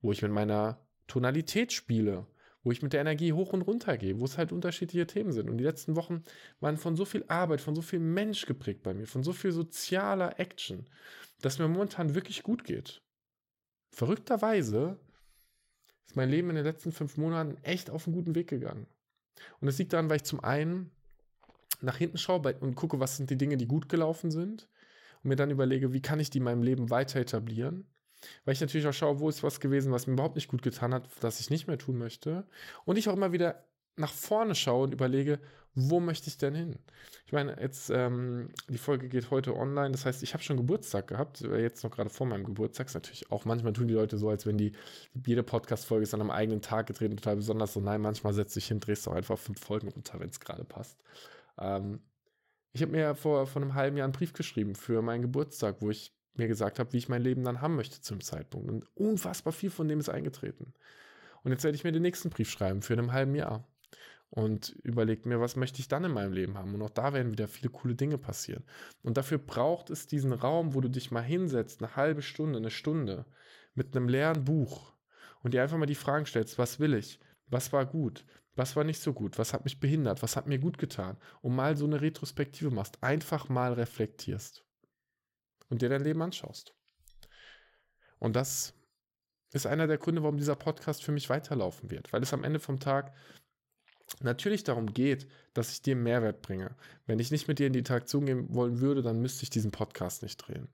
Wo 0.00 0.12
ich 0.12 0.22
mit 0.22 0.30
meiner 0.30 0.86
Tonalität 1.08 1.72
spiele. 1.72 2.28
Wo 2.62 2.72
ich 2.72 2.82
mit 2.82 2.92
der 2.92 3.00
Energie 3.00 3.32
hoch 3.32 3.52
und 3.52 3.62
runter 3.62 3.96
gehe. 3.96 4.18
Wo 4.18 4.24
es 4.24 4.38
halt 4.38 4.52
unterschiedliche 4.52 5.06
Themen 5.06 5.32
sind. 5.32 5.48
Und 5.48 5.58
die 5.58 5.64
letzten 5.64 5.96
Wochen 5.96 6.24
waren 6.60 6.76
von 6.76 6.96
so 6.96 7.04
viel 7.04 7.24
Arbeit, 7.28 7.60
von 7.60 7.74
so 7.74 7.82
viel 7.82 8.00
Mensch 8.00 8.46
geprägt 8.46 8.82
bei 8.82 8.94
mir. 8.94 9.06
Von 9.06 9.22
so 9.22 9.32
viel 9.32 9.52
sozialer 9.52 10.38
Action. 10.40 10.86
Dass 11.40 11.58
mir 11.58 11.68
momentan 11.68 12.14
wirklich 12.14 12.42
gut 12.42 12.64
geht. 12.64 13.02
Verrückterweise 13.90 14.98
ist 16.06 16.16
mein 16.16 16.30
Leben 16.30 16.50
in 16.50 16.56
den 16.56 16.64
letzten 16.64 16.92
fünf 16.92 17.16
Monaten 17.16 17.56
echt 17.62 17.90
auf 17.90 18.06
einen 18.06 18.16
guten 18.16 18.34
Weg 18.34 18.48
gegangen. 18.48 18.86
Und 19.60 19.66
das 19.66 19.78
liegt 19.78 19.92
daran, 19.92 20.10
weil 20.10 20.16
ich 20.16 20.24
zum 20.24 20.42
einen 20.42 20.90
nach 21.80 21.96
hinten 21.96 22.18
schaue 22.18 22.54
und 22.60 22.74
gucke, 22.74 23.00
was 23.00 23.16
sind 23.16 23.30
die 23.30 23.38
Dinge, 23.38 23.56
die 23.56 23.66
gut 23.66 23.88
gelaufen 23.88 24.30
sind 24.30 24.68
und 25.22 25.28
mir 25.28 25.36
dann 25.36 25.50
überlege, 25.50 25.92
wie 25.92 26.02
kann 26.02 26.20
ich 26.20 26.30
die 26.30 26.38
in 26.38 26.44
meinem 26.44 26.62
Leben 26.62 26.90
weiter 26.90 27.20
etablieren. 27.20 27.86
Weil 28.44 28.54
ich 28.54 28.60
natürlich 28.60 28.86
auch 28.86 28.92
schaue, 28.92 29.20
wo 29.20 29.28
ist 29.28 29.42
was 29.42 29.60
gewesen, 29.60 29.92
was 29.92 30.06
mir 30.06 30.14
überhaupt 30.14 30.36
nicht 30.36 30.48
gut 30.48 30.62
getan 30.62 30.94
hat, 30.94 31.08
das 31.20 31.40
ich 31.40 31.50
nicht 31.50 31.66
mehr 31.66 31.78
tun 31.78 31.98
möchte. 31.98 32.46
Und 32.84 32.96
ich 32.96 33.08
auch 33.08 33.14
immer 33.14 33.32
wieder 33.32 33.64
nach 33.96 34.12
vorne 34.12 34.54
schaue 34.54 34.84
und 34.84 34.92
überlege, 34.92 35.40
wo 35.74 36.00
möchte 36.00 36.28
ich 36.28 36.38
denn 36.38 36.54
hin? 36.54 36.78
Ich 37.26 37.32
meine, 37.32 37.60
jetzt, 37.60 37.90
ähm, 37.90 38.48
die 38.68 38.78
Folge 38.78 39.08
geht 39.08 39.30
heute 39.30 39.54
online, 39.54 39.92
das 39.92 40.06
heißt, 40.06 40.22
ich 40.22 40.34
habe 40.34 40.42
schon 40.42 40.56
Geburtstag 40.56 41.06
gehabt, 41.08 41.42
äh, 41.42 41.60
jetzt 41.60 41.84
noch 41.84 41.90
gerade 41.90 42.10
vor 42.10 42.26
meinem 42.26 42.44
Geburtstag, 42.44 42.86
ist 42.86 42.94
natürlich 42.94 43.30
auch, 43.30 43.44
manchmal 43.44 43.72
tun 43.74 43.86
die 43.86 43.94
Leute 43.94 44.18
so, 44.18 44.28
als 44.28 44.46
wenn 44.46 44.58
die, 44.58 44.72
jede 45.24 45.42
Podcast-Folge 45.42 46.02
ist 46.02 46.14
an 46.14 46.20
einem 46.20 46.30
eigenen 46.30 46.62
Tag 46.62 46.86
getreten, 46.86 47.16
total 47.16 47.36
besonders 47.36 47.74
so, 47.74 47.80
nein, 47.80 48.00
manchmal 48.00 48.32
setzt 48.32 48.54
sich 48.54 48.66
hin, 48.66 48.80
drehst 48.80 49.06
du 49.06 49.10
einfach 49.10 49.38
fünf 49.38 49.60
Folgen 49.60 49.88
runter, 49.88 50.18
wenn 50.18 50.30
es 50.30 50.40
gerade 50.40 50.64
passt. 50.64 50.98
Ähm, 51.58 52.00
ich 52.72 52.82
habe 52.82 52.92
mir 52.92 53.14
vor, 53.14 53.46
vor 53.46 53.62
einem 53.62 53.74
halben 53.74 53.96
Jahr 53.96 54.04
einen 54.04 54.12
Brief 54.12 54.32
geschrieben 54.32 54.74
für 54.74 55.02
meinen 55.02 55.22
Geburtstag, 55.22 55.76
wo 55.80 55.90
ich 55.90 56.12
mir 56.38 56.48
gesagt 56.48 56.78
habe, 56.78 56.92
wie 56.92 56.98
ich 56.98 57.08
mein 57.08 57.22
Leben 57.22 57.44
dann 57.44 57.60
haben 57.60 57.76
möchte 57.76 58.00
zum 58.00 58.20
Zeitpunkt. 58.20 58.70
Und 58.70 58.84
unfassbar 58.96 59.52
viel 59.52 59.70
von 59.70 59.88
dem 59.88 60.00
ist 60.00 60.08
eingetreten. 60.08 60.72
Und 61.42 61.52
jetzt 61.52 61.64
werde 61.64 61.76
ich 61.76 61.84
mir 61.84 61.92
den 61.92 62.02
nächsten 62.02 62.30
Brief 62.30 62.50
schreiben 62.50 62.82
für 62.82 62.94
einem 62.94 63.12
halben 63.12 63.34
Jahr 63.34 63.66
und 64.30 64.76
überlegt 64.82 65.26
mir, 65.26 65.40
was 65.40 65.56
möchte 65.56 65.80
ich 65.80 65.88
dann 65.88 66.04
in 66.04 66.12
meinem 66.12 66.32
Leben 66.32 66.58
haben. 66.58 66.74
Und 66.74 66.82
auch 66.82 66.90
da 66.90 67.12
werden 67.12 67.32
wieder 67.32 67.48
viele 67.48 67.70
coole 67.70 67.94
Dinge 67.94 68.18
passieren. 68.18 68.64
Und 69.02 69.16
dafür 69.16 69.38
braucht 69.38 69.90
es 69.90 70.06
diesen 70.06 70.32
Raum, 70.32 70.74
wo 70.74 70.80
du 70.80 70.88
dich 70.88 71.10
mal 71.10 71.22
hinsetzt, 71.22 71.82
eine 71.82 71.96
halbe 71.96 72.22
Stunde, 72.22 72.58
eine 72.58 72.70
Stunde, 72.70 73.24
mit 73.74 73.96
einem 73.96 74.08
leeren 74.08 74.44
Buch 74.44 74.92
und 75.42 75.54
dir 75.54 75.62
einfach 75.62 75.78
mal 75.78 75.86
die 75.86 75.94
Fragen 75.94 76.26
stellst, 76.26 76.58
was 76.58 76.80
will 76.80 76.94
ich? 76.94 77.20
Was 77.46 77.72
war 77.72 77.86
gut? 77.86 78.24
Was 78.56 78.74
war 78.76 78.84
nicht 78.84 79.00
so 79.00 79.12
gut? 79.12 79.38
Was 79.38 79.54
hat 79.54 79.64
mich 79.64 79.78
behindert? 79.78 80.22
Was 80.22 80.36
hat 80.36 80.48
mir 80.48 80.58
gut 80.58 80.78
getan? 80.78 81.16
Und 81.40 81.54
mal 81.54 81.76
so 81.76 81.86
eine 81.86 82.00
Retrospektive 82.00 82.70
machst, 82.70 83.02
einfach 83.02 83.48
mal 83.48 83.72
reflektierst 83.72 84.64
und 85.68 85.82
dir 85.82 85.88
dein 85.88 86.04
Leben 86.04 86.22
anschaust. 86.22 86.74
Und 88.18 88.36
das 88.36 88.74
ist 89.52 89.66
einer 89.66 89.86
der 89.86 89.98
Gründe, 89.98 90.22
warum 90.22 90.36
dieser 90.36 90.56
Podcast 90.56 91.02
für 91.02 91.12
mich 91.12 91.30
weiterlaufen 91.30 91.90
wird, 91.90 92.12
weil 92.12 92.22
es 92.22 92.34
am 92.34 92.44
Ende 92.44 92.60
vom 92.60 92.80
Tag 92.80 93.14
natürlich 94.20 94.64
darum 94.64 94.92
geht, 94.92 95.28
dass 95.54 95.72
ich 95.72 95.82
dir 95.82 95.96
Mehrwert 95.96 96.42
bringe. 96.42 96.76
Wenn 97.06 97.18
ich 97.18 97.30
nicht 97.30 97.48
mit 97.48 97.58
dir 97.58 97.66
in 97.66 97.72
die 97.72 97.80
Interaktion 97.80 98.26
gehen 98.26 98.54
wollen 98.54 98.80
würde, 98.80 99.02
dann 99.02 99.20
müsste 99.20 99.42
ich 99.42 99.50
diesen 99.50 99.70
Podcast 99.70 100.22
nicht 100.22 100.36
drehen. 100.36 100.68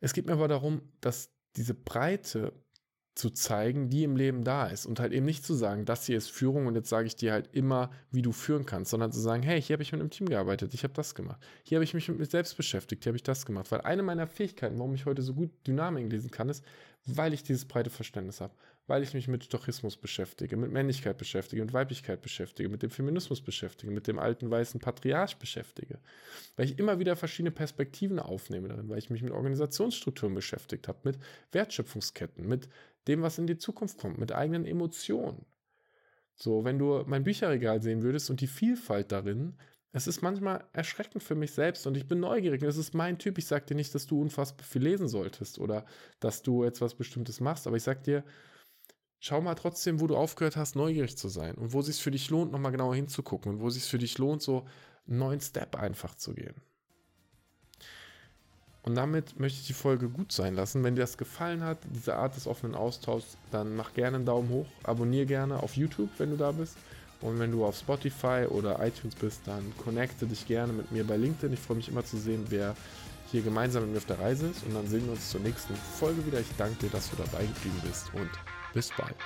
Es 0.00 0.12
geht 0.12 0.26
mir 0.26 0.32
aber 0.32 0.48
darum, 0.48 0.92
dass 1.00 1.30
diese 1.56 1.74
Breite 1.74 2.52
zu 3.18 3.30
zeigen, 3.30 3.90
die 3.90 4.04
im 4.04 4.14
Leben 4.14 4.44
da 4.44 4.68
ist 4.68 4.86
und 4.86 5.00
halt 5.00 5.12
eben 5.12 5.26
nicht 5.26 5.44
zu 5.44 5.54
sagen, 5.54 5.84
das 5.84 6.06
hier 6.06 6.16
ist 6.16 6.30
Führung 6.30 6.66
und 6.66 6.76
jetzt 6.76 6.88
sage 6.88 7.08
ich 7.08 7.16
dir 7.16 7.32
halt 7.32 7.48
immer, 7.52 7.90
wie 8.12 8.22
du 8.22 8.30
führen 8.30 8.64
kannst, 8.64 8.92
sondern 8.92 9.10
zu 9.10 9.18
sagen, 9.18 9.42
hey, 9.42 9.60
hier 9.60 9.74
habe 9.74 9.82
ich 9.82 9.90
mit 9.90 10.00
einem 10.00 10.10
Team 10.10 10.28
gearbeitet, 10.28 10.72
ich 10.72 10.84
habe 10.84 10.94
das 10.94 11.16
gemacht. 11.16 11.40
Hier 11.64 11.76
habe 11.78 11.84
ich 11.84 11.94
mich 11.94 12.08
mit 12.08 12.20
mir 12.20 12.26
selbst 12.26 12.56
beschäftigt, 12.56 13.02
hier 13.02 13.10
habe 13.10 13.16
ich 13.16 13.24
das 13.24 13.44
gemacht. 13.44 13.72
Weil 13.72 13.80
eine 13.80 14.04
meiner 14.04 14.28
Fähigkeiten, 14.28 14.78
warum 14.78 14.94
ich 14.94 15.04
heute 15.04 15.22
so 15.22 15.34
gut 15.34 15.50
Dynamik 15.66 16.08
lesen 16.12 16.30
kann, 16.30 16.48
ist, 16.48 16.64
weil 17.16 17.32
ich 17.34 17.42
dieses 17.42 17.66
breite 17.66 17.90
Verständnis 17.90 18.40
habe 18.40 18.54
weil 18.88 19.02
ich 19.02 19.14
mich 19.14 19.28
mit 19.28 19.44
Stochismus 19.44 19.96
beschäftige, 19.96 20.56
mit 20.56 20.72
Männlichkeit 20.72 21.18
beschäftige, 21.18 21.62
mit 21.62 21.74
Weiblichkeit 21.74 22.22
beschäftige, 22.22 22.70
mit 22.70 22.82
dem 22.82 22.90
Feminismus 22.90 23.42
beschäftige, 23.42 23.92
mit 23.92 24.06
dem 24.06 24.18
alten 24.18 24.50
weißen 24.50 24.80
Patriarch 24.80 25.36
beschäftige, 25.36 25.98
weil 26.56 26.64
ich 26.64 26.78
immer 26.78 26.98
wieder 26.98 27.14
verschiedene 27.14 27.50
Perspektiven 27.50 28.18
aufnehme 28.18 28.68
darin, 28.68 28.88
weil 28.88 28.98
ich 28.98 29.10
mich 29.10 29.22
mit 29.22 29.32
Organisationsstrukturen 29.32 30.34
beschäftigt 30.34 30.88
habe, 30.88 31.00
mit 31.04 31.18
Wertschöpfungsketten, 31.52 32.48
mit 32.48 32.68
dem, 33.06 33.20
was 33.20 33.38
in 33.38 33.46
die 33.46 33.58
Zukunft 33.58 33.98
kommt, 33.98 34.18
mit 34.18 34.32
eigenen 34.32 34.64
Emotionen. 34.64 35.44
So, 36.34 36.64
wenn 36.64 36.78
du 36.78 37.04
mein 37.06 37.24
Bücherregal 37.24 37.82
sehen 37.82 38.02
würdest 38.02 38.30
und 38.30 38.40
die 38.40 38.46
Vielfalt 38.46 39.12
darin, 39.12 39.58
es 39.92 40.06
ist 40.06 40.22
manchmal 40.22 40.64
erschreckend 40.72 41.22
für 41.22 41.34
mich 41.34 41.52
selbst 41.52 41.86
und 41.86 41.96
ich 41.96 42.06
bin 42.06 42.20
neugierig. 42.20 42.60
Das 42.60 42.76
ist 42.76 42.94
mein 42.94 43.18
Typ. 43.18 43.38
Ich 43.38 43.46
sage 43.46 43.64
dir 43.64 43.74
nicht, 43.74 43.94
dass 43.94 44.06
du 44.06 44.20
unfassbar 44.20 44.66
viel 44.66 44.82
lesen 44.82 45.08
solltest 45.08 45.58
oder 45.58 45.86
dass 46.20 46.42
du 46.42 46.64
jetzt 46.64 46.80
was 46.80 46.94
Bestimmtes 46.94 47.40
machst, 47.40 47.66
aber 47.66 47.76
ich 47.76 47.82
sage 47.82 48.00
dir, 48.02 48.24
schau 49.18 49.40
mal 49.40 49.54
trotzdem, 49.54 50.00
wo 50.00 50.06
du 50.06 50.16
aufgehört 50.16 50.56
hast, 50.56 50.76
neugierig 50.76 51.16
zu 51.16 51.28
sein 51.28 51.54
und 51.54 51.72
wo 51.72 51.80
es 51.80 51.86
sich 51.86 52.02
für 52.02 52.10
dich 52.10 52.28
lohnt, 52.28 52.52
nochmal 52.52 52.72
genauer 52.72 52.94
hinzugucken 52.94 53.52
und 53.52 53.60
wo 53.60 53.68
es 53.68 53.74
sich 53.74 53.84
für 53.84 53.98
dich 53.98 54.18
lohnt, 54.18 54.42
so 54.42 54.66
einen 55.08 55.18
neuen 55.18 55.40
Step 55.40 55.76
einfach 55.76 56.14
zu 56.14 56.34
gehen. 56.34 56.54
Und 58.82 58.94
damit 58.94 59.38
möchte 59.38 59.60
ich 59.60 59.66
die 59.66 59.74
Folge 59.74 60.08
gut 60.08 60.32
sein 60.32 60.54
lassen. 60.54 60.84
Wenn 60.84 60.94
dir 60.94 61.02
das 61.02 61.18
gefallen 61.18 61.62
hat, 61.62 61.78
diese 61.94 62.16
Art 62.16 62.36
des 62.36 62.46
offenen 62.46 62.74
Austauschs, 62.74 63.36
dann 63.50 63.76
mach 63.76 63.92
gerne 63.92 64.16
einen 64.16 64.26
Daumen 64.26 64.48
hoch, 64.50 64.66
abonniere 64.82 65.26
gerne 65.26 65.62
auf 65.62 65.76
YouTube, 65.76 66.10
wenn 66.18 66.30
du 66.30 66.36
da 66.36 66.52
bist. 66.52 66.76
Und 67.20 67.38
wenn 67.38 67.50
du 67.50 67.64
auf 67.64 67.76
Spotify 67.76 68.46
oder 68.48 68.84
iTunes 68.84 69.14
bist, 69.16 69.40
dann 69.46 69.72
connecte 69.82 70.26
dich 70.26 70.46
gerne 70.46 70.72
mit 70.72 70.92
mir 70.92 71.04
bei 71.04 71.16
LinkedIn. 71.16 71.52
Ich 71.52 71.60
freue 71.60 71.78
mich 71.78 71.88
immer 71.88 72.04
zu 72.04 72.16
sehen, 72.16 72.46
wer 72.48 72.76
hier 73.30 73.42
gemeinsam 73.42 73.82
mit 73.82 73.92
mir 73.92 73.98
auf 73.98 74.06
der 74.06 74.20
Reise 74.20 74.46
ist. 74.48 74.64
Und 74.64 74.74
dann 74.74 74.86
sehen 74.86 75.04
wir 75.04 75.12
uns 75.12 75.30
zur 75.30 75.40
nächsten 75.40 75.74
Folge 75.74 76.24
wieder. 76.26 76.40
Ich 76.40 76.46
danke 76.56 76.86
dir, 76.86 76.90
dass 76.90 77.10
du 77.10 77.16
dabei 77.16 77.44
geblieben 77.44 77.80
bist 77.84 78.12
und 78.14 78.30
bis 78.72 78.90
bald. 78.96 79.16